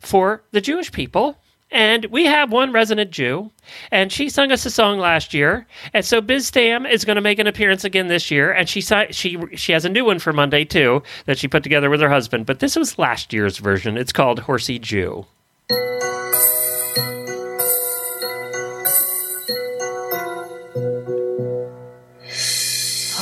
[0.01, 1.37] for the Jewish people.
[1.71, 3.51] And we have one resident Jew,
[3.91, 5.67] and she sung us a song last year.
[5.93, 8.53] And so Biz Stam is going to make an appearance again this year.
[8.53, 11.91] And she she she has a new one for Monday too that she put together
[11.91, 12.47] with her husband.
[12.47, 13.97] But this was last year's version.
[13.97, 15.27] It's called Horsey Jew.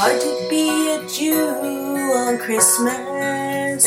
[0.03, 3.87] Hard to be a Jew on Christmas.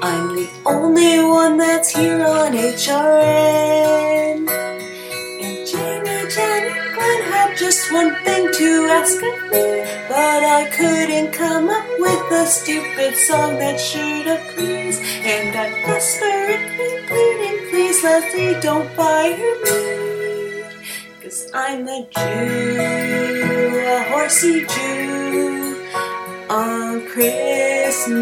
[0.00, 4.48] I'm the only one that's here on HRN.
[4.48, 9.84] And Jamie, Jan, Glenn had just one thing to ask of me.
[10.08, 15.02] But I couldn't come up with a stupid song that should have pleased.
[15.28, 20.64] And I'm desperately pleading, please Leslie, don't fire me.
[21.20, 22.78] Cause I'm a Jew,
[23.76, 25.49] a horsey Jew
[26.50, 28.20] on Christmas.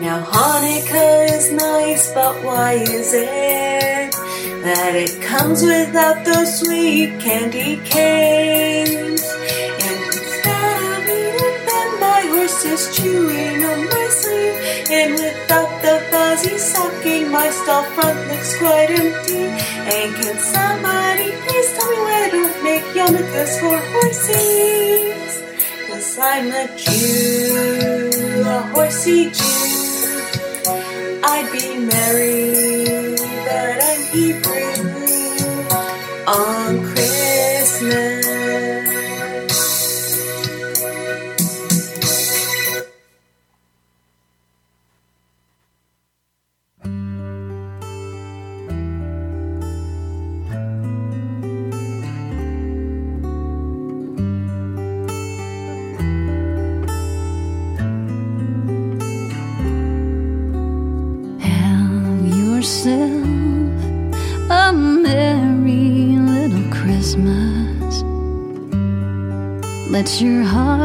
[0.00, 4.12] Now Hanukkah is nice, but why is it
[4.64, 9.22] that it comes without those sweet candy canes?
[9.22, 14.58] And instead of eating them, my horse is chewing on my sleeve.
[14.90, 19.44] And without the fuzzy stocking, my stall front looks quite empty.
[19.94, 25.32] And can somebody please tell me where don't make yarmulkes for horses?
[25.86, 29.60] Cause I'm a Jew, a horsey Jew.
[31.32, 32.57] I'd be Mary,
[70.16, 70.77] your heart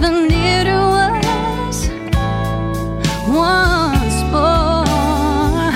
[0.00, 1.88] near to us
[3.28, 5.72] once more.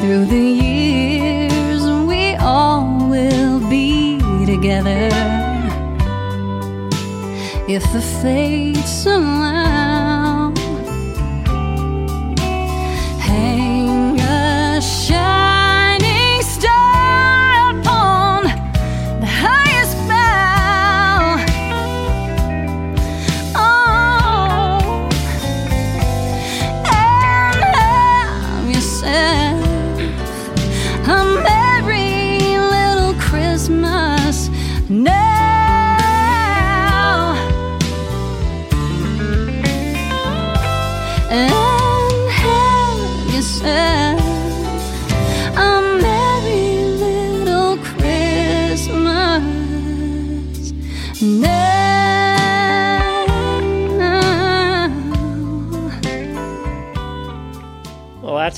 [0.00, 5.08] Through the years, we all will be together
[7.68, 9.59] if the fates allow.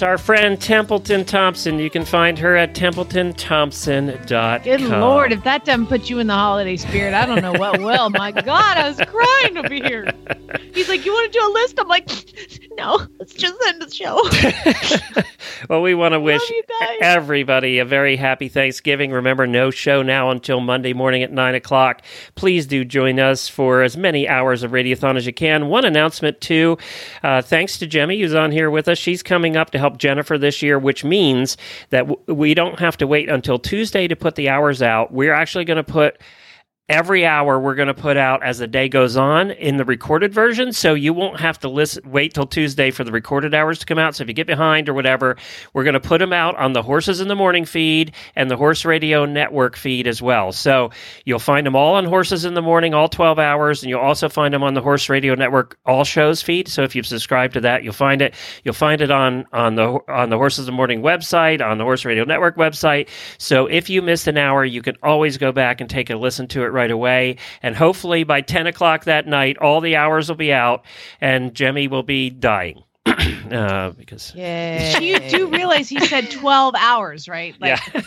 [0.03, 1.79] Our friend Templeton Thompson.
[1.79, 4.63] You can find her at templetonthompson.com.
[4.63, 7.81] Good lord, if that doesn't put you in the holiday spirit, I don't know what
[7.81, 8.11] will.
[8.11, 10.13] My God, I was crying over here.
[10.75, 12.11] He's like, "You want to do a list?" I'm like,
[12.77, 15.23] "No, let's just end the show."
[15.69, 16.43] Well, we want to wish
[17.01, 19.13] everybody a very happy Thanksgiving.
[19.13, 22.03] Remember, no show now until Monday morning at 9 o'clock.
[22.35, 25.69] Please do join us for as many hours of Radiothon as you can.
[25.69, 26.79] One announcement, too.
[27.23, 28.99] Uh, thanks to Jemmy, who's on here with us.
[28.99, 31.57] She's coming up to help Jennifer this year, which means
[31.91, 35.13] that w- we don't have to wait until Tuesday to put the hours out.
[35.13, 36.19] We're actually going to put
[36.93, 40.35] every hour we're going to put out as the day goes on in the recorded
[40.35, 43.87] version so you won't have to listen wait till tuesday for the recorded hours to
[43.87, 44.15] come out.
[44.15, 45.39] So if you get behind or whatever
[45.73, 48.59] we're going to put them out on the horses in the morning feed and the
[48.59, 50.53] horse radio network feed as well.
[50.53, 50.91] So
[51.25, 54.29] you'll find them all on horses in the morning all 12 hours and you'll also
[54.29, 56.69] find them on the horse radio network all shows feed.
[56.69, 58.35] So if you've subscribed to that you'll find it.
[58.65, 61.85] You'll find it on on the on the horses in the morning website on the
[61.85, 63.09] horse radio network website.
[63.39, 66.47] So if you missed an hour you can always go back and take a listen
[66.49, 67.37] to it right away.
[67.63, 70.85] And hopefully by 10 o'clock that night, all the hours will be out
[71.21, 72.83] and Jemmy will be dying.
[73.07, 74.99] uh, because, Yeah.
[74.99, 77.55] You do realize he said 12 hours, right?
[77.61, 78.03] Like, yeah.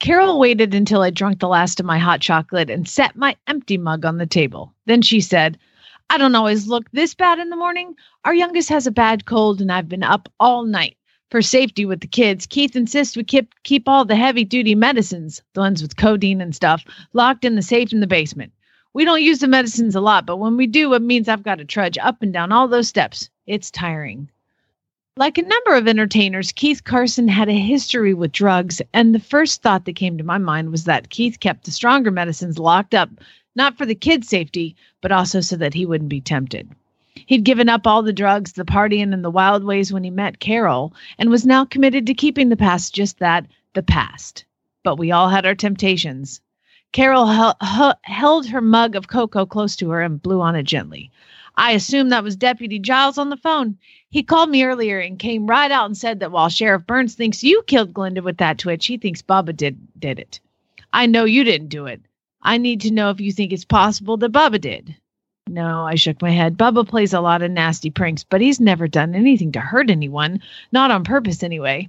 [0.00, 3.78] Carol waited until I drank the last of my hot chocolate and set my empty
[3.78, 4.74] mug on the table.
[4.86, 5.56] Then she said,
[6.10, 7.94] I don't always look this bad in the morning.
[8.24, 10.96] Our youngest has a bad cold, and I've been up all night.
[11.30, 15.42] For safety with the kids, Keith insists we keep, keep all the heavy duty medicines,
[15.52, 18.52] the ones with codeine and stuff, locked in the safe in the basement.
[18.94, 21.58] We don't use the medicines a lot, but when we do, it means I've got
[21.58, 23.28] to trudge up and down all those steps.
[23.46, 24.30] It's tiring.
[25.18, 29.60] Like a number of entertainers, Keith Carson had a history with drugs, and the first
[29.60, 33.10] thought that came to my mind was that Keith kept the stronger medicines locked up,
[33.54, 36.70] not for the kids' safety, but also so that he wouldn't be tempted.
[37.26, 40.40] He'd given up all the drugs, the partying, and the wild ways when he met
[40.40, 44.44] Carol, and was now committed to keeping the past just that the past.
[44.82, 46.40] But we all had our temptations.
[46.92, 50.62] Carol hel- hu- held her mug of cocoa close to her and blew on it
[50.62, 51.10] gently.
[51.56, 53.76] I assumed that was Deputy Giles on the phone.
[54.10, 57.42] He called me earlier and came right out and said that while Sheriff Burns thinks
[57.42, 60.40] you killed Glinda with that twitch, he thinks Bubba did did it.
[60.92, 62.00] I know you didn't do it.
[62.42, 64.94] I need to know if you think it's possible that Bubba did.
[65.48, 66.58] No, I shook my head.
[66.58, 70.42] Bubba plays a lot of nasty pranks, but he's never done anything to hurt anyone,
[70.72, 71.88] not on purpose anyway.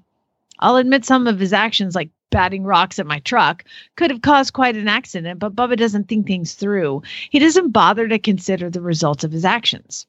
[0.60, 3.64] I'll admit some of his actions, like batting rocks at my truck,
[3.96, 7.02] could have caused quite an accident, but Bubba doesn't think things through.
[7.30, 10.06] He doesn't bother to consider the results of his actions.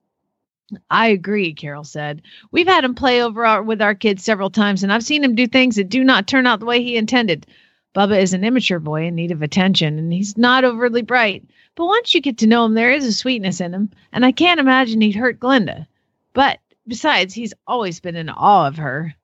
[0.88, 2.22] I agree, Carol said.
[2.52, 5.34] We've had him play over our, with our kids several times, and I've seen him
[5.34, 7.46] do things that do not turn out the way he intended.
[7.94, 11.44] Bubba is an immature boy in need of attention, and he's not overly bright.
[11.74, 14.30] But once you get to know him, there is a sweetness in him, and I
[14.30, 15.88] can't imagine he'd hurt Glinda.
[16.32, 19.16] But besides, he's always been in awe of her.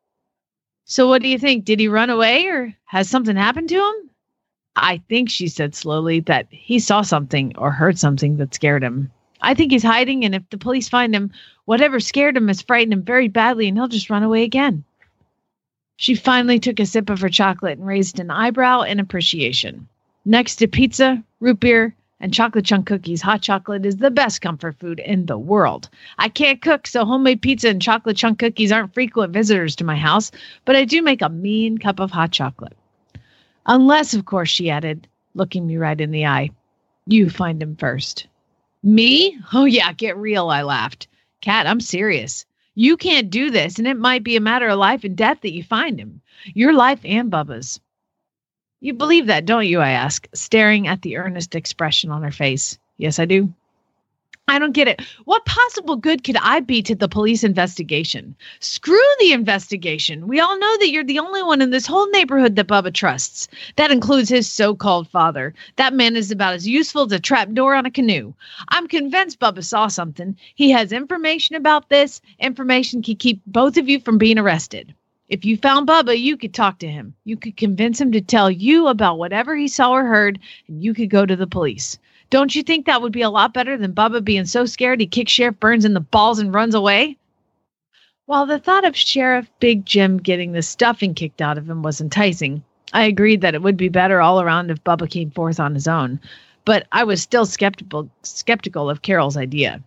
[0.84, 1.64] So, what do you think?
[1.64, 4.10] Did he run away, or has something happened to him?
[4.74, 9.12] I think she said slowly that he saw something or heard something that scared him.
[9.40, 11.30] I think he's hiding, and if the police find him,
[11.66, 14.82] whatever scared him has frightened him very badly, and he'll just run away again.
[15.96, 19.88] She finally took a sip of her chocolate and raised an eyebrow in appreciation.
[20.24, 24.76] Next to pizza, root beer, and chocolate chunk cookies, hot chocolate is the best comfort
[24.78, 25.88] food in the world.
[26.18, 29.96] I can't cook, so homemade pizza and chocolate chunk cookies aren't frequent visitors to my
[29.96, 30.30] house,
[30.64, 32.76] but I do make a mean cup of hot chocolate.
[33.66, 36.50] Unless, of course, she added, looking me right in the eye,
[37.06, 38.26] you find him first.
[38.82, 39.38] Me?
[39.52, 41.08] Oh, yeah, get real, I laughed.
[41.40, 42.46] Cat, I'm serious.
[42.78, 45.54] You can't do this, and it might be a matter of life and death that
[45.54, 46.20] you find him.
[46.54, 47.80] Your life and Bubba's.
[48.80, 49.80] You believe that, don't you?
[49.80, 52.78] I ask, staring at the earnest expression on her face.
[52.98, 53.52] Yes, I do.
[54.48, 55.02] I don't get it.
[55.24, 58.36] What possible good could I be to the police investigation?
[58.60, 60.28] Screw the investigation.
[60.28, 63.48] We all know that you're the only one in this whole neighborhood that Bubba trusts.
[63.74, 65.52] That includes his so called father.
[65.74, 68.34] That man is about as useful as a trap door on a canoe.
[68.68, 70.36] I'm convinced Bubba saw something.
[70.54, 72.20] He has information about this.
[72.38, 74.94] Information can keep both of you from being arrested.
[75.28, 77.14] If you found Bubba, you could talk to him.
[77.24, 80.38] You could convince him to tell you about whatever he saw or heard,
[80.68, 81.98] and you could go to the police.
[82.28, 85.06] Don't you think that would be a lot better than Bubba being so scared he
[85.06, 87.16] kicks Sheriff Burns in the balls and runs away?
[88.26, 92.00] While the thought of Sheriff Big Jim getting the stuffing kicked out of him was
[92.00, 95.74] enticing, I agreed that it would be better all around if Bubba came forth on
[95.74, 96.18] his own.
[96.64, 99.80] But I was still skeptical skeptical of Carol's idea.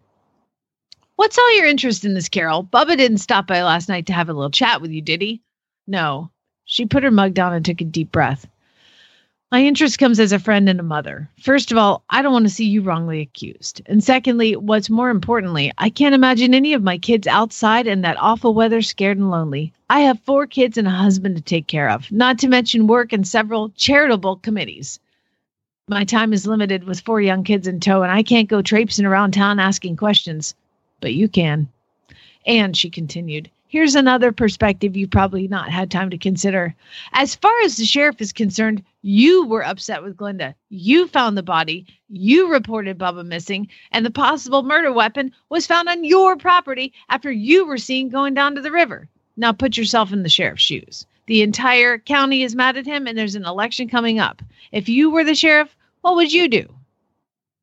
[1.18, 2.64] What's all your interest in this, Carol?
[2.64, 5.42] Bubba didn't stop by last night to have a little chat with you, did he?
[5.86, 6.32] No.
[6.64, 8.48] She put her mug down and took a deep breath.
[9.52, 11.28] My interest comes as a friend and a mother.
[11.42, 13.82] First of all, I don't want to see you wrongly accused.
[13.88, 18.18] And secondly, what's more importantly, I can't imagine any of my kids outside in that
[18.20, 19.74] awful weather scared and lonely.
[19.90, 23.12] I have four kids and a husband to take care of, not to mention work
[23.12, 25.00] and several charitable committees.
[25.88, 29.08] My time is limited with four young kids in tow, and I can't go traipsing
[29.08, 30.54] around town asking questions.
[31.02, 31.70] But you can.
[32.46, 36.76] And she continued, Here's another perspective you've probably not had time to consider.
[37.14, 40.56] As far as the sheriff is concerned, you were upset with Glenda.
[40.70, 41.86] You found the body.
[42.10, 47.32] You reported Bubba missing, and the possible murder weapon was found on your property after
[47.32, 49.08] you were seen going down to the river.
[49.38, 51.06] Now put yourself in the sheriff's shoes.
[51.28, 54.42] The entire county is mad at him, and there's an election coming up.
[54.72, 56.68] If you were the sheriff, what would you do?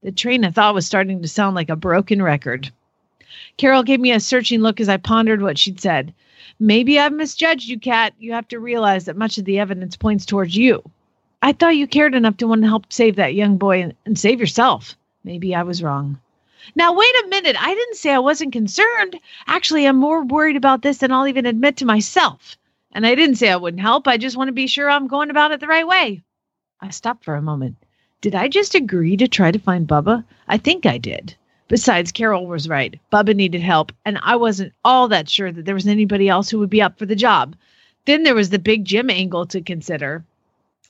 [0.03, 2.71] The train of thought was starting to sound like a broken record.
[3.59, 6.15] Carol gave me a searching look as I pondered what she'd said.
[6.61, 8.15] Maybe I've misjudged you, Cat.
[8.19, 10.83] You have to realize that much of the evidence points towards you.
[11.47, 14.41] I thought you cared enough to want to help save that young boy and, save
[14.41, 14.97] yourself.
[15.23, 16.19] Maybe I was wrong.
[16.75, 17.55] Now, wait a minute.
[17.57, 19.21] I didn't say I wasn't concerned.
[19.47, 22.57] Actually, I'm more worried about this than I'll even admit to myself.
[22.91, 24.09] And I didn't say I wouldn't help.
[24.09, 26.21] I just want to be sure I'm going about it the right way.
[26.81, 27.77] I stopped for a moment.
[28.21, 30.25] Did I just agree to try to find Bubba?
[30.49, 31.37] I think I did.
[31.69, 32.99] Besides, Carol was right.
[33.13, 36.59] Bubba needed help, and I wasn't all that sure that there was anybody else who
[36.59, 37.55] would be up for the job.
[38.05, 40.25] Then there was the big Jim angle to consider.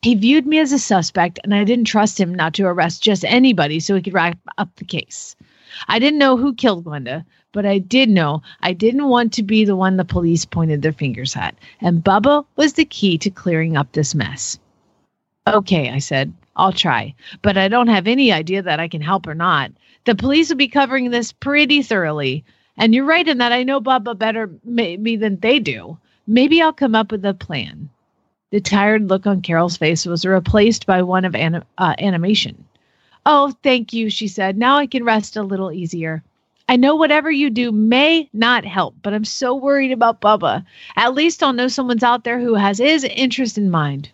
[0.02, 3.24] He viewed me as a suspect, and I didn't trust him not to arrest just
[3.24, 5.34] anybody so he could wrap up the case.
[5.88, 9.64] I didn't know who killed Glenda, but I did know I didn't want to be
[9.64, 13.76] the one the police pointed their fingers at, and Bubba was the key to clearing
[13.76, 14.58] up this mess.
[15.46, 19.26] Okay, I said, I'll try, but I don't have any idea that I can help
[19.26, 19.72] or not.
[20.04, 22.44] The police will be covering this pretty thoroughly.
[22.76, 25.98] And you're right in that I know Bubba better maybe than they do.
[26.26, 27.88] Maybe I'll come up with a plan.
[28.52, 32.64] The tired look on Carol's face was replaced by one of anim- uh, animation.
[33.24, 34.56] Oh, thank you, she said.
[34.56, 36.22] Now I can rest a little easier.
[36.68, 40.64] I know whatever you do may not help, but I'm so worried about Bubba.
[40.94, 44.10] At least I'll know someone's out there who has his interest in mind.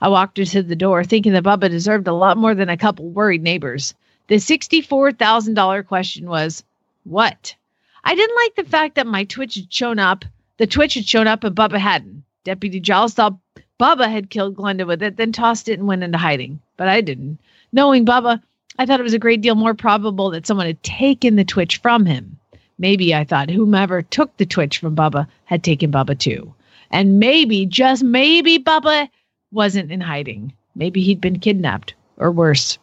[0.00, 2.76] I walked her to the door, thinking that Bubba deserved a lot more than a
[2.78, 3.94] couple worried neighbors.
[4.28, 6.64] The $64,000 question was,
[7.04, 7.54] what?
[8.02, 10.24] I didn't like the fact that my Twitch had shown up.
[10.56, 12.24] The Twitch had shown up and Bubba hadn't.
[12.44, 13.38] Deputy Giles thought
[13.78, 16.60] Bubba had killed Glenda with it, then tossed it and went into hiding.
[16.76, 17.38] But I didn't.
[17.72, 18.42] Knowing Bubba,
[18.78, 21.78] I thought it was a great deal more probable that someone had taken the Twitch
[21.78, 22.38] from him.
[22.78, 26.54] Maybe I thought whomever took the Twitch from Bubba had taken Bubba too.
[26.90, 29.08] And maybe, just maybe, Bubba
[29.50, 30.52] wasn't in hiding.
[30.74, 32.78] Maybe he'd been kidnapped, or worse.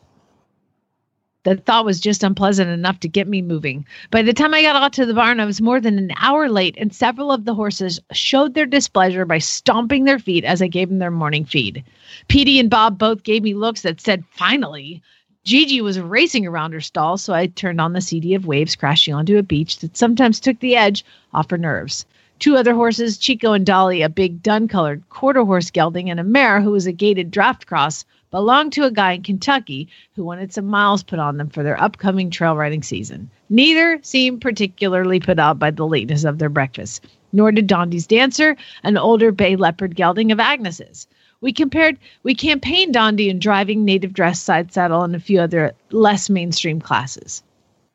[1.46, 3.86] The thought was just unpleasant enough to get me moving.
[4.12, 6.50] By the time I got out to the barn, I was more than an hour
[6.50, 10.68] late, and several of the horses showed their displeasure by stomping their feet as I
[10.68, 11.82] gave them their morning feed.
[12.28, 15.02] Petey and Bob both gave me looks that said, finally.
[15.46, 19.14] Gigi was racing around her stall, so I turned on the CD of waves crashing
[19.14, 22.06] onto a beach that sometimes took the edge off her nerves.
[22.40, 26.24] Two other horses, Chico and Dolly, a big dun colored quarter horse gelding, and a
[26.26, 30.54] mare who was a gaited draft cross, belonged to a guy in Kentucky who wanted
[30.54, 33.30] some miles put on them for their upcoming trail riding season.
[33.50, 38.56] Neither seemed particularly put out by the lateness of their breakfast, nor did Dondi's dancer,
[38.84, 41.08] an older bay leopard gelding of Agnes's.
[41.42, 45.74] We compared we campaigned Dondi in driving native dress side saddle and a few other
[45.90, 47.44] less mainstream classes.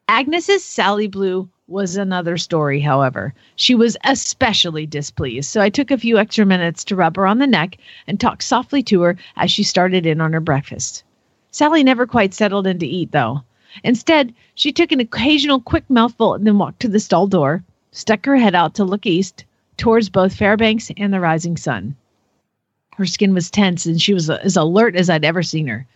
[0.08, 3.32] Agnes's Sally Blue was another story, however.
[3.56, 7.38] She was especially displeased, so I took a few extra minutes to rub her on
[7.38, 11.04] the neck and talk softly to her as she started in on her breakfast.
[11.50, 13.42] Sally never quite settled in to eat, though.
[13.82, 18.26] Instead, she took an occasional quick mouthful and then walked to the stall door, stuck
[18.26, 19.44] her head out to look east,
[19.76, 21.96] towards both Fairbanks and the rising sun.
[22.96, 25.86] Her skin was tense and she was as alert as I'd ever seen her.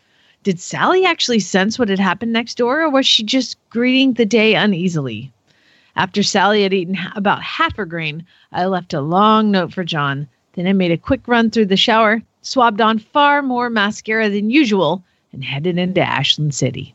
[0.43, 4.25] Did Sally actually sense what had happened next door, or was she just greeting the
[4.25, 5.31] day uneasily?
[5.99, 10.29] After Sally had eaten about half her grain, I left a long note for John.
[10.53, 14.49] Then I made a quick run through the shower, swabbed on far more mascara than
[14.49, 16.95] usual, and headed into Ashland City.